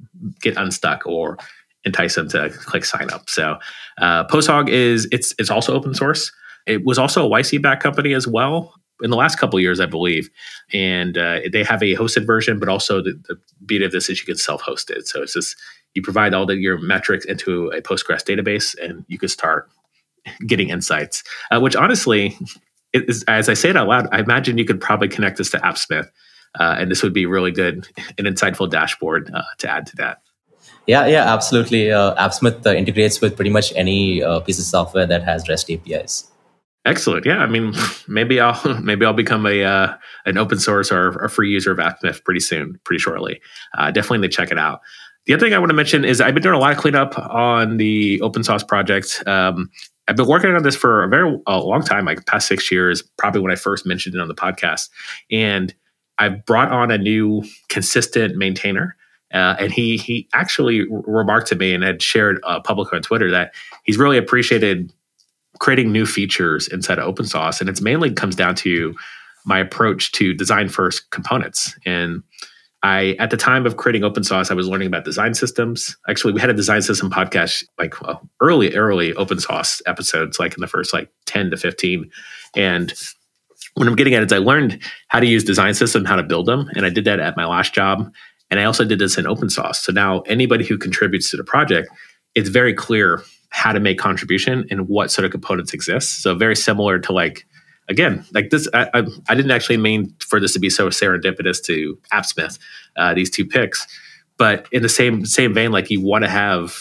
get 0.41 0.57
unstuck 0.57 1.07
or 1.07 1.39
entice 1.85 2.15
them 2.17 2.29
to 2.31 2.51
click 2.51 2.85
sign 2.85 3.11
up. 3.11 3.29
So 3.29 3.59
uh, 3.99 4.25
PostHog 4.27 4.69
is 4.69 5.09
it's 5.13 5.35
it's 5.39 5.51
also 5.51 5.75
open 5.75 5.95
source. 5.95 6.33
It 6.67 6.85
was 6.85 6.99
also 6.99 7.27
a 7.27 7.31
YC 7.31 7.63
back 7.63 7.81
company 7.81 8.13
as 8.13 8.27
well 8.27 8.75
in 9.01 9.11
the 9.11 9.17
last 9.17 9.37
couple 9.37 9.59
years, 9.61 9.81
I 9.81 9.87
believe, 9.87 10.29
and 10.73 11.17
uh, 11.17 11.41
they 11.53 11.63
have 11.63 11.83
a 11.83 11.95
hosted 11.95 12.27
version, 12.27 12.59
but 12.59 12.69
also 12.69 13.01
the, 13.01 13.19
the 13.29 13.37
beauty 13.65 13.85
of 13.85 13.93
this 13.93 14.11
is 14.11 14.21
you 14.21 14.27
can 14.27 14.37
self 14.37 14.61
host 14.61 14.91
it. 14.91 15.07
So 15.07 15.23
it's 15.23 15.35
just 15.35 15.57
you 15.95 16.03
provide 16.03 16.35
all 16.35 16.47
the, 16.47 16.57
your 16.57 16.79
metrics 16.79 17.25
into 17.25 17.69
a 17.69 17.81
Postgres 17.81 18.25
database, 18.25 18.77
and 18.83 19.05
you 19.09 19.19
can 19.19 19.29
start 19.29 19.69
getting 20.47 20.71
insights. 20.71 21.23
Uh, 21.51 21.61
which 21.61 21.77
honestly, 21.77 22.37
is, 22.93 23.25
as 23.29 23.49
I 23.49 23.55
say 23.55 23.71
it 23.71 23.77
out 23.77 23.89
loud, 23.89 24.09
I 24.13 24.21
imagine 24.21 24.59
you 24.59 24.65
could 24.65 24.81
probably 24.81 25.09
connect 25.09 25.39
this 25.39 25.51
to 25.51 25.59
AppSmith. 25.59 26.09
Uh, 26.59 26.77
and 26.79 26.91
this 26.91 27.03
would 27.03 27.13
be 27.13 27.27
really 27.27 27.53
good, 27.53 27.87
an 28.19 28.25
insightful 28.25 28.69
dashboard 28.69 29.31
uh, 29.35 29.43
to 29.59 29.71
add 29.71 29.87
to 29.87 29.97
that. 29.97 30.23
Yeah, 30.87 31.07
yeah, 31.07 31.33
absolutely. 31.33 31.93
Uh, 31.93 32.15
AppSmith 32.15 32.65
uh, 32.67 32.71
integrates 32.71 33.21
with 33.21 33.37
pretty 33.37 33.51
much 33.51 33.73
any 33.77 34.23
uh, 34.23 34.41
piece 34.41 34.59
of 34.59 34.65
software 34.65 35.07
that 35.07 35.23
has 35.23 35.47
REST 35.47 35.71
APIs. 35.71 36.31
Excellent. 36.87 37.27
Yeah, 37.27 37.39
I 37.41 37.47
mean, 37.47 37.75
maybe 38.09 38.41
I'll 38.41 38.81
maybe 38.81 39.05
I'll 39.05 39.13
become 39.13 39.45
a 39.47 39.63
uh, 39.63 39.95
an 40.25 40.39
open 40.39 40.59
source 40.59 40.91
or 40.91 41.11
a 41.11 41.29
free 41.29 41.51
user 41.51 41.71
of 41.73 41.79
AppSmith 41.79 42.25
pretty 42.25 42.41
soon, 42.41 42.81
pretty 42.85 43.01
shortly. 43.01 43.41
Uh, 43.77 43.91
definitely 43.91 44.29
check 44.29 44.51
it 44.51 44.59
out. 44.59 44.81
The 45.27 45.35
other 45.35 45.45
thing 45.45 45.53
I 45.53 45.59
want 45.59 45.69
to 45.69 45.75
mention 45.75 46.07
is 46.07 46.23
I've 46.23 46.33
been 46.33 46.43
doing 46.43 46.55
a 46.55 46.59
lot 46.59 46.73
of 46.73 46.79
cleanup 46.79 47.19
on 47.19 47.77
the 47.77 48.19
open 48.23 48.43
source 48.43 48.63
project. 48.63 49.23
Um, 49.27 49.71
I've 50.09 50.17
been 50.17 50.27
working 50.27 50.51
on 50.51 50.63
this 50.63 50.75
for 50.75 51.05
a 51.05 51.09
very 51.09 51.39
a 51.47 51.61
long 51.61 51.83
time, 51.83 52.07
like 52.07 52.27
past 52.27 52.49
six 52.49 52.73
years, 52.73 53.03
probably 53.19 53.41
when 53.43 53.53
I 53.53 53.57
first 53.57 53.87
mentioned 53.87 54.15
it 54.15 54.21
on 54.21 54.29
the 54.29 54.35
podcast. 54.35 54.89
And 55.31 55.75
I've 56.19 56.45
brought 56.47 56.73
on 56.73 56.91
a 56.91 56.99
new 56.99 57.45
consistent 57.69 58.37
maintainer 58.37 58.97
uh, 59.33 59.57
and 59.59 59.73
he 59.73 59.99
he 59.99 60.29
actually 60.33 60.87
remarked 60.91 61.49
to 61.49 61.55
me 61.55 61.75
and 61.75 61.85
had 61.85 62.01
shared 62.01 62.41
uh, 62.45 62.61
publicly 62.61 62.97
on 62.97 63.03
Twitter 63.03 63.31
that 63.31 63.55
he's 63.85 63.99
really 63.99 64.17
appreciated 64.17 64.93
creating 65.59 65.93
new 65.93 66.07
features 66.07 66.69
inside 66.69 66.99
of 66.99 67.05
Open 67.05 67.27
Sauced, 67.27 67.61
and 67.61 67.69
it's 67.69 67.81
mainly 67.81 68.13
comes 68.13 68.37
down 68.37 68.55
to 68.55 68.95
my 69.45 69.59
approach 69.59 70.13
to 70.13 70.33
design 70.33 70.69
first 70.69 71.11
components. 71.11 71.77
And 71.85 72.23
I, 72.83 73.17
at 73.19 73.31
the 73.31 73.37
time 73.37 73.67
of 73.67 73.77
creating 73.77 74.05
Open 74.05 74.23
Sauced, 74.23 74.51
I 74.51 74.55
was 74.55 74.69
learning 74.69 74.87
about 74.87 75.05
design 75.05 75.35
systems. 75.35 75.97
Actually, 76.09 76.33
we 76.33 76.41
had 76.41 76.51
a 76.51 76.55
design 76.55 76.83
system 76.83 77.11
podcast, 77.11 77.65
like 77.79 78.01
well, 78.01 78.29
early, 78.41 78.75
early 78.75 79.13
open 79.15 79.41
source 79.41 79.83
episodes, 79.87 80.39
like 80.39 80.55
in 80.55 80.61
the 80.61 80.69
first 80.69 80.93
like 80.93 81.11
ten 81.27 81.51
to 81.51 81.57
fifteen, 81.57 82.11
and 82.55 82.93
what 83.75 83.87
I'm 83.87 83.97
getting 83.97 84.15
at 84.15 84.23
is 84.23 84.33
I 84.33 84.39
learned 84.39 84.83
how 85.09 85.21
to 85.21 85.27
use 85.27 85.45
design 85.45 85.75
system, 85.75 86.05
how 86.05 86.17
to 86.17 86.23
build 86.23 86.47
them, 86.47 86.69
and 86.75 86.85
I 86.87 86.91
did 86.91 87.05
that 87.05 87.21
at 87.21 87.37
my 87.37 87.47
last 87.47 87.75
job. 87.75 88.13
And 88.51 88.59
I 88.59 88.65
also 88.65 88.85
did 88.85 88.99
this 88.99 89.19
in 89.19 89.27
Open 89.27 89.51
Sauced. 89.51 89.85
So 89.85 89.93
now 89.93 90.21
anybody 90.21 90.65
who 90.65 90.79
contributes 90.79 91.31
to 91.31 91.37
the 91.37 91.45
project, 91.45 91.89
it's 92.35 92.49
very 92.49 92.73
clear 92.73 93.23
how 93.51 93.73
to 93.73 93.81
make 93.81 93.99
contribution 93.99 94.67
and 94.71 94.89
what 94.89 95.11
sort 95.11 95.25
of 95.25 95.31
components 95.31 95.75
exist. 95.75 96.23
So 96.23 96.35
very 96.35 96.57
similar 96.57 96.99
to 96.99 97.13
like, 97.13 97.47
again, 97.89 98.25
like 98.33 98.51
this, 98.51 98.69
I, 98.75 98.89
I, 98.95 99.03
I 99.29 99.35
didn't 99.35 99.51
actually 99.51 99.79
mean 99.79 100.15
for 100.21 100.41
this 100.41 100.53
to 100.55 100.59
be 100.59 100.71
so 100.71 100.89
serendipitous 100.89 101.63
to 101.65 101.99
AppSmith, 102.13 102.59
uh, 102.97 103.15
these 103.15 103.31
two 103.31 103.45
picks, 103.45 103.87
but 104.37 104.69
in 104.73 104.83
the 104.83 104.89
same 104.89 105.25
same 105.27 105.55
vein, 105.55 105.73
like 105.73 105.91
you 105.91 106.01
want 106.01 106.25
to 106.25 106.31
have 106.31 106.77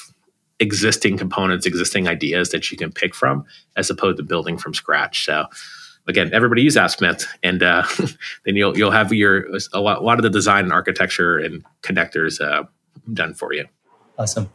existing 0.59 1.17
components, 1.17 1.65
existing 1.65 2.07
ideas 2.07 2.49
that 2.49 2.71
you 2.71 2.77
can 2.77 2.91
pick 2.91 3.13
from, 3.13 3.45
as 3.75 3.89
opposed 3.89 4.17
to 4.17 4.23
building 4.23 4.57
from 4.57 4.73
scratch. 4.73 5.25
So 5.25 5.45
again, 6.07 6.31
everybody 6.33 6.61
use 6.61 6.75
AppSmith, 6.75 7.25
and 7.43 7.61
uh, 7.63 7.83
then 8.45 8.55
you'll 8.55 8.77
you'll 8.77 8.91
have 8.91 9.13
your 9.13 9.47
a 9.73 9.79
lot, 9.79 9.99
a 9.99 10.01
lot, 10.01 10.19
of 10.19 10.23
the 10.23 10.29
design 10.29 10.65
and 10.65 10.73
architecture 10.73 11.37
and 11.37 11.63
connectors 11.81 12.41
uh, 12.41 12.63
done 13.13 13.33
for 13.33 13.53
you. 13.53 13.65
Awesome. 14.17 14.49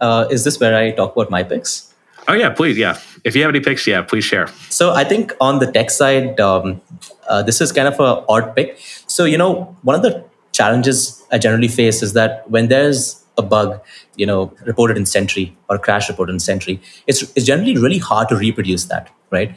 Uh, 0.00 0.26
is 0.30 0.44
this 0.44 0.60
where 0.60 0.76
I 0.76 0.92
talk 0.92 1.16
about 1.16 1.30
my 1.30 1.42
picks? 1.42 1.92
Oh 2.28 2.34
yeah, 2.34 2.50
please. 2.50 2.76
Yeah, 2.76 2.98
if 3.24 3.34
you 3.34 3.42
have 3.42 3.48
any 3.48 3.60
picks, 3.60 3.86
yeah, 3.86 4.02
please 4.02 4.24
share. 4.24 4.48
So 4.68 4.92
I 4.92 5.04
think 5.04 5.32
on 5.40 5.58
the 5.60 5.72
tech 5.72 5.90
side, 5.90 6.38
um, 6.40 6.80
uh, 7.28 7.42
this 7.42 7.60
is 7.60 7.72
kind 7.72 7.88
of 7.88 7.98
a 7.98 8.24
odd 8.28 8.54
pick. 8.54 8.78
So 9.06 9.24
you 9.24 9.38
know, 9.38 9.76
one 9.82 9.96
of 9.96 10.02
the 10.02 10.24
challenges 10.52 11.22
I 11.32 11.38
generally 11.38 11.68
face 11.68 12.02
is 12.02 12.12
that 12.12 12.48
when 12.50 12.68
there's 12.68 13.24
a 13.38 13.42
bug, 13.42 13.80
you 14.16 14.26
know, 14.26 14.52
reported 14.66 14.96
in 14.96 15.06
Sentry 15.06 15.56
or 15.70 15.78
crash 15.78 16.08
reported 16.08 16.32
in 16.32 16.40
Sentry, 16.40 16.80
it's, 17.06 17.22
it's 17.36 17.46
generally 17.46 17.76
really 17.76 17.98
hard 17.98 18.28
to 18.28 18.36
reproduce 18.36 18.84
that, 18.86 19.10
right? 19.30 19.56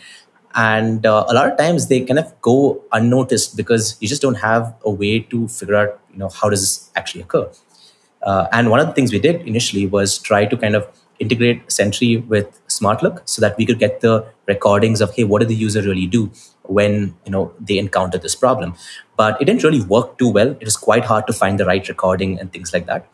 and 0.53 1.05
uh, 1.05 1.25
a 1.29 1.33
lot 1.33 1.49
of 1.49 1.57
times 1.57 1.87
they 1.87 2.01
kind 2.01 2.19
of 2.19 2.41
go 2.41 2.83
unnoticed 2.91 3.55
because 3.55 3.97
you 4.01 4.07
just 4.07 4.21
don't 4.21 4.35
have 4.35 4.75
a 4.83 4.91
way 4.91 5.19
to 5.19 5.47
figure 5.47 5.75
out 5.75 5.99
you 6.11 6.17
know 6.17 6.29
how 6.29 6.49
does 6.49 6.61
this 6.61 6.91
actually 6.95 7.21
occur 7.21 7.49
uh, 8.23 8.47
and 8.51 8.69
one 8.69 8.79
of 8.79 8.87
the 8.87 8.93
things 8.93 9.11
we 9.11 9.19
did 9.19 9.41
initially 9.47 9.87
was 9.87 10.17
try 10.17 10.45
to 10.45 10.57
kind 10.57 10.75
of 10.75 10.85
integrate 11.21 11.71
sentry 11.71 12.17
with 12.17 12.59
smartlook 12.67 13.21
so 13.25 13.41
that 13.41 13.57
we 13.57 13.65
could 13.65 13.79
get 13.79 14.01
the 14.01 14.25
recordings 14.47 15.01
of 15.01 15.13
hey 15.15 15.23
what 15.23 15.39
did 15.39 15.49
the 15.49 15.55
user 15.55 15.81
really 15.81 16.07
do 16.07 16.31
when 16.63 17.15
you 17.25 17.31
know 17.31 17.53
they 17.59 17.77
encounter 17.77 18.17
this 18.17 18.35
problem. 18.35 18.75
But 19.15 19.41
it 19.41 19.45
didn't 19.45 19.63
really 19.63 19.81
work 19.95 20.17
too 20.17 20.29
well. 20.29 20.51
It 20.59 20.65
was 20.65 20.77
quite 20.77 21.05
hard 21.05 21.27
to 21.27 21.33
find 21.33 21.59
the 21.59 21.65
right 21.65 21.87
recording 21.87 22.39
and 22.39 22.51
things 22.51 22.73
like 22.73 22.85
that. 22.87 23.07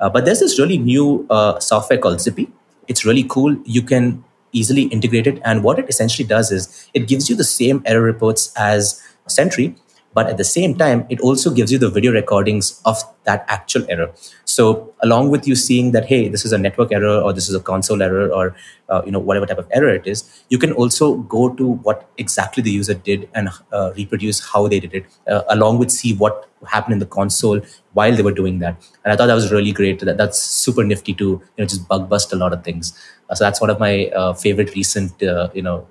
Uh, 0.00 0.10
but 0.10 0.24
there's 0.24 0.40
this 0.40 0.58
really 0.58 0.78
new 0.78 1.26
uh, 1.30 1.58
software 1.60 1.98
called 1.98 2.18
Zipy. 2.18 2.50
It's 2.88 3.04
really 3.04 3.24
cool. 3.36 3.56
You 3.64 3.82
can 3.82 4.24
easily 4.52 4.82
integrate 4.84 5.26
it, 5.26 5.40
And 5.44 5.62
what 5.64 5.78
it 5.78 5.88
essentially 5.88 6.26
does 6.26 6.50
is 6.52 6.88
it 6.94 7.08
gives 7.08 7.28
you 7.28 7.36
the 7.36 7.44
same 7.44 7.82
error 7.84 8.02
reports 8.02 8.52
as 8.56 9.02
Sentry, 9.26 9.74
but 10.14 10.28
at 10.28 10.36
the 10.36 10.44
same 10.44 10.76
time, 10.76 11.06
it 11.10 11.20
also 11.20 11.50
gives 11.50 11.72
you 11.72 11.78
the 11.78 11.90
video 11.90 12.12
recordings 12.12 12.80
of 12.84 13.02
that 13.24 13.44
actual 13.48 13.84
error. 13.90 14.12
So 14.44 14.94
along 15.02 15.30
with 15.30 15.46
you 15.48 15.56
seeing 15.56 15.90
that, 15.92 16.06
hey, 16.06 16.28
this 16.28 16.44
is 16.44 16.52
a 16.52 16.58
network 16.58 16.92
error 16.92 17.20
or 17.20 17.32
this 17.32 17.48
is 17.48 17.54
a 17.54 17.60
console 17.60 18.00
error 18.00 18.28
or 18.30 18.54
uh, 18.88 19.02
you 19.04 19.10
know 19.10 19.18
whatever 19.18 19.46
type 19.46 19.58
of 19.58 19.66
error 19.72 19.88
it 19.94 20.06
is, 20.06 20.44
you 20.50 20.58
can 20.58 20.72
also 20.72 21.16
go 21.16 21.48
to 21.54 21.66
what 21.88 22.08
exactly 22.18 22.62
the 22.62 22.70
user 22.70 22.94
did 22.94 23.28
and 23.34 23.48
uh, 23.72 23.92
reproduce 23.96 24.40
how 24.52 24.68
they 24.68 24.78
did 24.78 24.94
it, 24.94 25.06
uh, 25.26 25.42
along 25.48 25.78
with 25.78 25.90
see 25.90 26.14
what 26.14 26.48
happened 26.68 26.92
in 26.94 26.98
the 26.98 27.06
console 27.06 27.60
while 27.92 28.14
they 28.14 28.22
were 28.22 28.32
doing 28.32 28.58
that. 28.60 28.76
And 29.04 29.12
I 29.12 29.16
thought 29.16 29.26
that 29.26 29.34
was 29.34 29.50
really 29.52 29.72
great. 29.72 30.00
That 30.00 30.16
that's 30.16 30.38
super 30.40 30.84
nifty 30.84 31.14
to 31.14 31.24
you 31.24 31.42
know 31.58 31.64
just 31.64 31.88
bug 31.88 32.08
bust 32.08 32.32
a 32.32 32.36
lot 32.36 32.52
of 32.52 32.62
things. 32.62 32.92
Uh, 33.28 33.34
so 33.34 33.44
that's 33.44 33.60
one 33.60 33.70
of 33.70 33.80
my 33.80 34.06
uh, 34.08 34.34
favorite 34.34 34.74
recent 34.74 35.22
uh, 35.22 35.48
you 35.54 35.62
know 35.62 35.86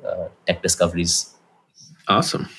tech 0.48 0.62
discoveries. 0.62 1.32
Awesome. 2.08 2.50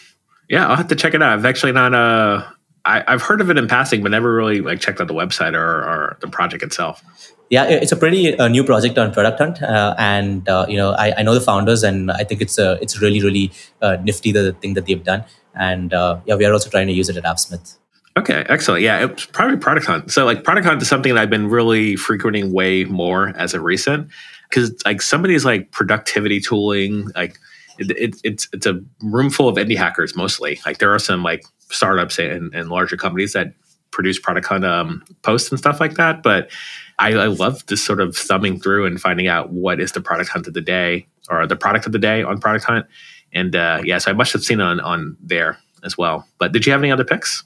Yeah, 0.48 0.68
I'll 0.68 0.76
have 0.76 0.88
to 0.88 0.96
check 0.96 1.14
it 1.14 1.22
out. 1.22 1.32
I've 1.38 1.44
actually 1.44 1.72
not 1.72 1.94
uh 1.94 2.44
I, 2.84 3.02
have 3.12 3.22
heard 3.22 3.40
of 3.40 3.50
it 3.50 3.56
in 3.56 3.66
passing, 3.66 4.02
but 4.02 4.10
never 4.10 4.34
really 4.34 4.60
like 4.60 4.80
checked 4.80 5.00
out 5.00 5.08
the 5.08 5.14
website 5.14 5.54
or, 5.54 5.82
or 5.82 6.18
the 6.20 6.28
project 6.28 6.62
itself. 6.62 7.02
Yeah, 7.50 7.64
it's 7.64 7.92
a 7.92 7.96
pretty 7.96 8.36
uh, 8.36 8.48
new 8.48 8.64
project 8.64 8.98
on 8.98 9.12
Product 9.12 9.38
Hunt, 9.38 9.62
uh, 9.62 9.94
and 9.98 10.48
uh, 10.48 10.66
you 10.68 10.76
know 10.76 10.90
I, 10.92 11.14
I, 11.18 11.22
know 11.22 11.34
the 11.34 11.40
founders, 11.40 11.82
and 11.82 12.10
I 12.10 12.24
think 12.24 12.40
it's 12.40 12.58
a, 12.58 12.78
it's 12.82 13.00
really 13.00 13.22
really 13.22 13.52
uh, 13.82 13.96
nifty 14.02 14.32
the 14.32 14.54
thing 14.54 14.74
that 14.74 14.86
they've 14.86 15.02
done, 15.02 15.24
and 15.54 15.92
uh, 15.92 16.20
yeah, 16.24 16.36
we 16.36 16.44
are 16.46 16.52
also 16.52 16.70
trying 16.70 16.86
to 16.86 16.92
use 16.92 17.08
it 17.08 17.16
at 17.16 17.24
AppSmith. 17.24 17.76
Okay, 18.16 18.44
excellent. 18.48 18.82
Yeah, 18.82 19.04
it's 19.04 19.26
probably 19.26 19.56
Product 19.56 19.86
Hunt. 19.86 20.10
So 20.10 20.24
like 20.24 20.42
Product 20.42 20.66
Hunt 20.66 20.80
is 20.80 20.88
something 20.88 21.14
that 21.14 21.20
I've 21.20 21.30
been 21.30 21.48
really 21.48 21.96
frequenting 21.96 22.52
way 22.52 22.84
more 22.84 23.28
as 23.36 23.54
of 23.54 23.62
recent 23.62 24.08
because 24.48 24.74
like 24.84 25.02
somebody's 25.02 25.44
like 25.44 25.70
productivity 25.70 26.40
tooling 26.40 27.10
like 27.14 27.38
it, 27.78 27.90
it, 27.92 28.16
it's 28.24 28.48
it's 28.52 28.66
a 28.66 28.80
room 29.02 29.30
full 29.30 29.48
of 29.48 29.56
indie 29.56 29.76
hackers 29.76 30.16
mostly. 30.16 30.60
Like 30.64 30.78
there 30.78 30.94
are 30.94 30.98
some 30.98 31.22
like 31.22 31.44
startups 31.70 32.18
and, 32.18 32.54
and 32.54 32.68
larger 32.68 32.96
companies 32.96 33.32
that 33.32 33.54
produce 33.90 34.18
product 34.18 34.46
hunt 34.46 34.64
um, 34.64 35.04
posts 35.22 35.50
and 35.50 35.58
stuff 35.58 35.80
like 35.80 35.94
that. 35.94 36.22
But 36.22 36.50
I, 36.98 37.12
I 37.14 37.26
love 37.26 37.64
just 37.66 37.84
sort 37.84 38.00
of 38.00 38.16
thumbing 38.16 38.60
through 38.60 38.86
and 38.86 39.00
finding 39.00 39.28
out 39.28 39.50
what 39.50 39.80
is 39.80 39.92
the 39.92 40.00
product 40.00 40.30
hunt 40.30 40.46
of 40.46 40.54
the 40.54 40.60
day 40.60 41.06
or 41.30 41.46
the 41.46 41.56
product 41.56 41.86
of 41.86 41.92
the 41.92 41.98
day 41.98 42.22
on 42.22 42.38
product 42.38 42.64
hunt. 42.64 42.86
And 43.32 43.56
uh, 43.56 43.82
yeah, 43.84 43.98
so 43.98 44.10
I 44.10 44.14
must 44.14 44.32
have 44.32 44.42
seen 44.42 44.60
on 44.60 44.80
on 44.80 45.16
there 45.20 45.58
as 45.84 45.96
well. 45.98 46.26
But 46.38 46.52
did 46.52 46.66
you 46.66 46.72
have 46.72 46.80
any 46.80 46.90
other 46.92 47.04
picks? 47.04 47.44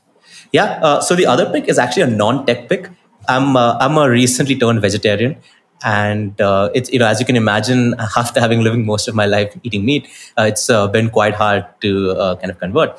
Yeah. 0.52 0.80
Uh, 0.82 1.00
so 1.00 1.14
the 1.14 1.26
other 1.26 1.50
pick 1.50 1.68
is 1.68 1.78
actually 1.78 2.02
a 2.02 2.06
non-tech 2.06 2.68
pick. 2.68 2.90
I'm 3.28 3.56
uh, 3.56 3.76
I'm 3.78 3.96
a 3.98 4.08
recently 4.08 4.56
turned 4.58 4.80
vegetarian, 4.80 5.36
and 5.82 6.40
uh, 6.40 6.70
it's 6.74 6.90
you 6.90 6.98
know 6.98 7.06
as 7.06 7.20
you 7.20 7.26
can 7.26 7.36
imagine 7.36 7.94
after 8.16 8.40
having 8.40 8.60
living 8.62 8.84
most 8.84 9.08
of 9.08 9.14
my 9.14 9.26
life 9.26 9.54
eating 9.62 9.84
meat 9.84 10.08
uh, 10.36 10.42
it's 10.42 10.68
uh, 10.70 10.86
been 10.88 11.10
quite 11.10 11.34
hard 11.34 11.64
to 11.80 12.10
uh, 12.12 12.36
kind 12.36 12.50
of 12.50 12.58
convert. 12.58 12.98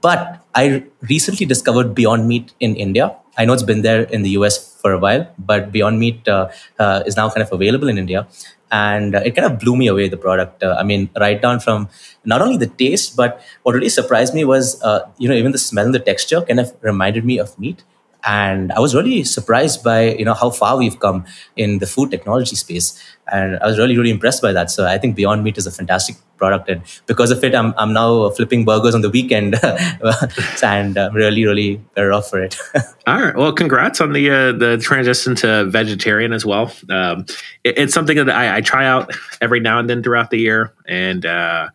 But 0.00 0.40
i 0.54 0.82
recently 1.08 1.46
discovered 1.46 1.94
beyond 1.94 2.26
meat 2.28 2.52
in 2.60 2.74
india. 2.76 3.14
I 3.38 3.44
know 3.44 3.52
it's 3.52 3.62
been 3.62 3.82
there 3.82 4.02
in 4.02 4.22
the 4.22 4.30
us 4.30 4.56
for 4.80 4.92
a 4.92 4.98
while 4.98 5.26
but 5.38 5.70
beyond 5.72 5.98
meat 5.98 6.26
uh, 6.28 6.48
uh, 6.78 7.02
is 7.06 7.16
now 7.16 7.28
kind 7.30 7.42
of 7.42 7.52
available 7.52 7.88
in 7.88 7.98
india. 7.98 8.26
And 8.72 9.14
it 9.14 9.36
kind 9.36 9.46
of 9.50 9.60
blew 9.60 9.76
me 9.76 9.86
away 9.86 10.08
the 10.08 10.16
product. 10.16 10.64
I 10.64 10.82
mean 10.82 11.08
right 11.24 11.40
down 11.40 11.60
from 11.60 11.88
not 12.24 12.42
only 12.42 12.56
the 12.56 12.66
taste 12.66 13.16
but 13.16 13.40
what 13.62 13.74
really 13.74 13.88
surprised 13.88 14.34
me 14.34 14.44
was 14.44 14.80
you 15.18 15.28
know 15.28 15.34
even 15.34 15.52
the 15.52 15.58
smell 15.68 15.84
and 15.86 15.94
the 15.94 16.04
texture 16.10 16.40
kind 16.40 16.58
of 16.58 16.74
reminded 16.82 17.24
me 17.24 17.38
of 17.38 17.56
meat 17.58 17.84
and 18.26 18.72
i 18.72 18.80
was 18.80 18.94
really 18.94 19.24
surprised 19.24 19.82
by 19.82 20.10
you 20.14 20.24
know 20.24 20.34
how 20.34 20.50
far 20.50 20.76
we've 20.76 20.98
come 21.00 21.24
in 21.56 21.78
the 21.78 21.86
food 21.86 22.10
technology 22.10 22.56
space. 22.56 23.00
And 23.32 23.58
i 23.58 23.66
was 23.66 23.78
really 23.78 23.96
really 23.96 24.10
impressed 24.10 24.42
by 24.42 24.52
that. 24.52 24.70
So 24.70 24.86
i 24.86 24.98
think 24.98 25.16
beyond 25.16 25.42
meat 25.42 25.58
is 25.58 25.66
a 25.66 25.70
fantastic 25.70 26.16
product. 26.36 26.68
And 26.68 26.82
because 27.06 27.30
of 27.30 27.42
it 27.42 27.54
i'm, 27.54 27.72
I'm 27.76 27.92
now 27.92 28.30
flipping 28.30 28.64
burgers 28.64 28.94
on 28.94 29.00
the 29.00 29.10
weekend. 29.10 29.58
And 30.62 30.98
i'm 30.98 31.14
really 31.14 31.44
really 31.44 31.76
better 31.94 32.12
off 32.12 32.30
for 32.30 32.42
it. 32.42 32.56
All 33.06 33.22
right. 33.22 33.36
Well 33.36 33.52
congrats 33.52 34.00
on 34.00 34.12
the 34.12 34.30
uh, 34.30 34.52
the 34.52 34.78
transition 34.78 35.34
to 35.36 35.64
vegetarian 35.64 36.32
as 36.32 36.44
well. 36.44 36.72
Um, 36.90 37.26
it, 37.64 37.78
it's 37.78 37.94
something 37.94 38.16
that 38.16 38.30
I, 38.30 38.56
I, 38.56 38.60
try 38.60 38.86
out 38.86 39.12
every 39.40 39.60
now 39.60 39.78
and 39.78 39.88
then 39.88 40.02
throughout 40.02 40.30
the 40.30 40.38
year. 40.38 40.72
And 40.86 41.24
uh, 41.24 41.68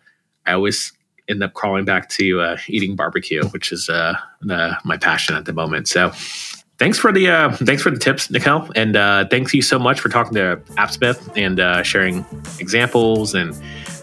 i 0.46 0.54
always 0.54 0.92
end 1.32 1.41
up 1.41 1.54
crawling 1.54 1.86
back 1.86 2.10
to 2.10 2.41
uh, 2.41 2.58
eating 2.67 2.96
barbecue, 2.96 3.44
which 3.48 3.72
is 3.72 3.89
uh, 3.89 4.13
the, 4.41 4.78
my 4.84 4.98
passion 4.98 5.36
at 5.36 5.46
the 5.46 5.54
moment. 5.54 5.88
So 5.88 6.12
thanks 6.82 6.98
for 6.98 7.12
the 7.12 7.30
uh, 7.30 7.52
thanks 7.52 7.84
for 7.84 7.91
the 7.91 8.00
tips, 8.00 8.32
Nikhil, 8.32 8.67
and 8.76 8.96
uh, 8.96 9.28
thanks 9.30 9.54
you 9.54 9.62
so 9.62 9.78
much 9.78 10.00
for 10.00 10.10
talking 10.10 10.34
to 10.34 10.60
AppSmith 10.80 11.38
and 11.38 11.60
uh, 11.60 11.84
sharing 11.84 12.26
examples. 12.60 13.36
And 13.36 13.54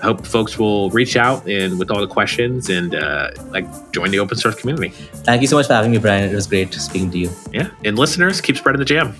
I 0.00 0.04
hope 0.04 0.24
folks 0.24 0.60
will 0.60 0.88
reach 0.90 1.16
out 1.16 1.44
and 1.48 1.76
with 1.76 1.90
all 1.90 2.00
the 2.00 2.06
questions 2.06 2.70
and 2.70 2.94
uh, 2.94 3.30
like 3.48 3.66
join 3.90 4.12
the 4.12 4.20
open 4.20 4.38
source 4.38 4.54
community. 4.54 4.90
Thank 4.90 5.42
you 5.42 5.48
so 5.48 5.56
much 5.56 5.66
for 5.66 5.72
having 5.72 5.90
me, 5.90 5.98
Brian. 5.98 6.30
It 6.30 6.34
was 6.34 6.46
great 6.46 6.72
speaking 6.72 7.10
to 7.10 7.18
you. 7.18 7.30
Yeah, 7.52 7.68
and 7.84 7.98
listeners, 7.98 8.40
keep 8.40 8.56
spreading 8.56 8.78
the 8.78 8.84
jam. 8.84 9.12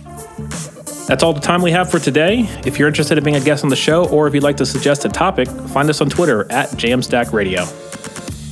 That's 1.09 1.25
all 1.25 1.33
the 1.33 1.41
time 1.41 1.61
we 1.61 1.73
have 1.73 1.91
for 1.91 1.99
today. 1.99 2.47
If 2.65 2.79
you're 2.79 2.87
interested 2.87 3.19
in 3.19 3.25
being 3.25 3.37
a 3.37 3.41
guest 3.41 3.65
on 3.65 3.71
the 3.71 3.77
show, 3.77 4.07
or 4.09 4.29
if 4.29 4.35
you'd 4.35 4.45
like 4.45 4.59
to 4.59 4.67
suggest 4.67 5.05
a 5.05 5.09
topic, 5.09 5.49
find 5.49 5.91
us 5.91 6.01
on 6.01 6.09
Twitter 6.09 6.47
at 6.53 6.69
Jamstack 6.71 7.33
Radio. 7.33 7.65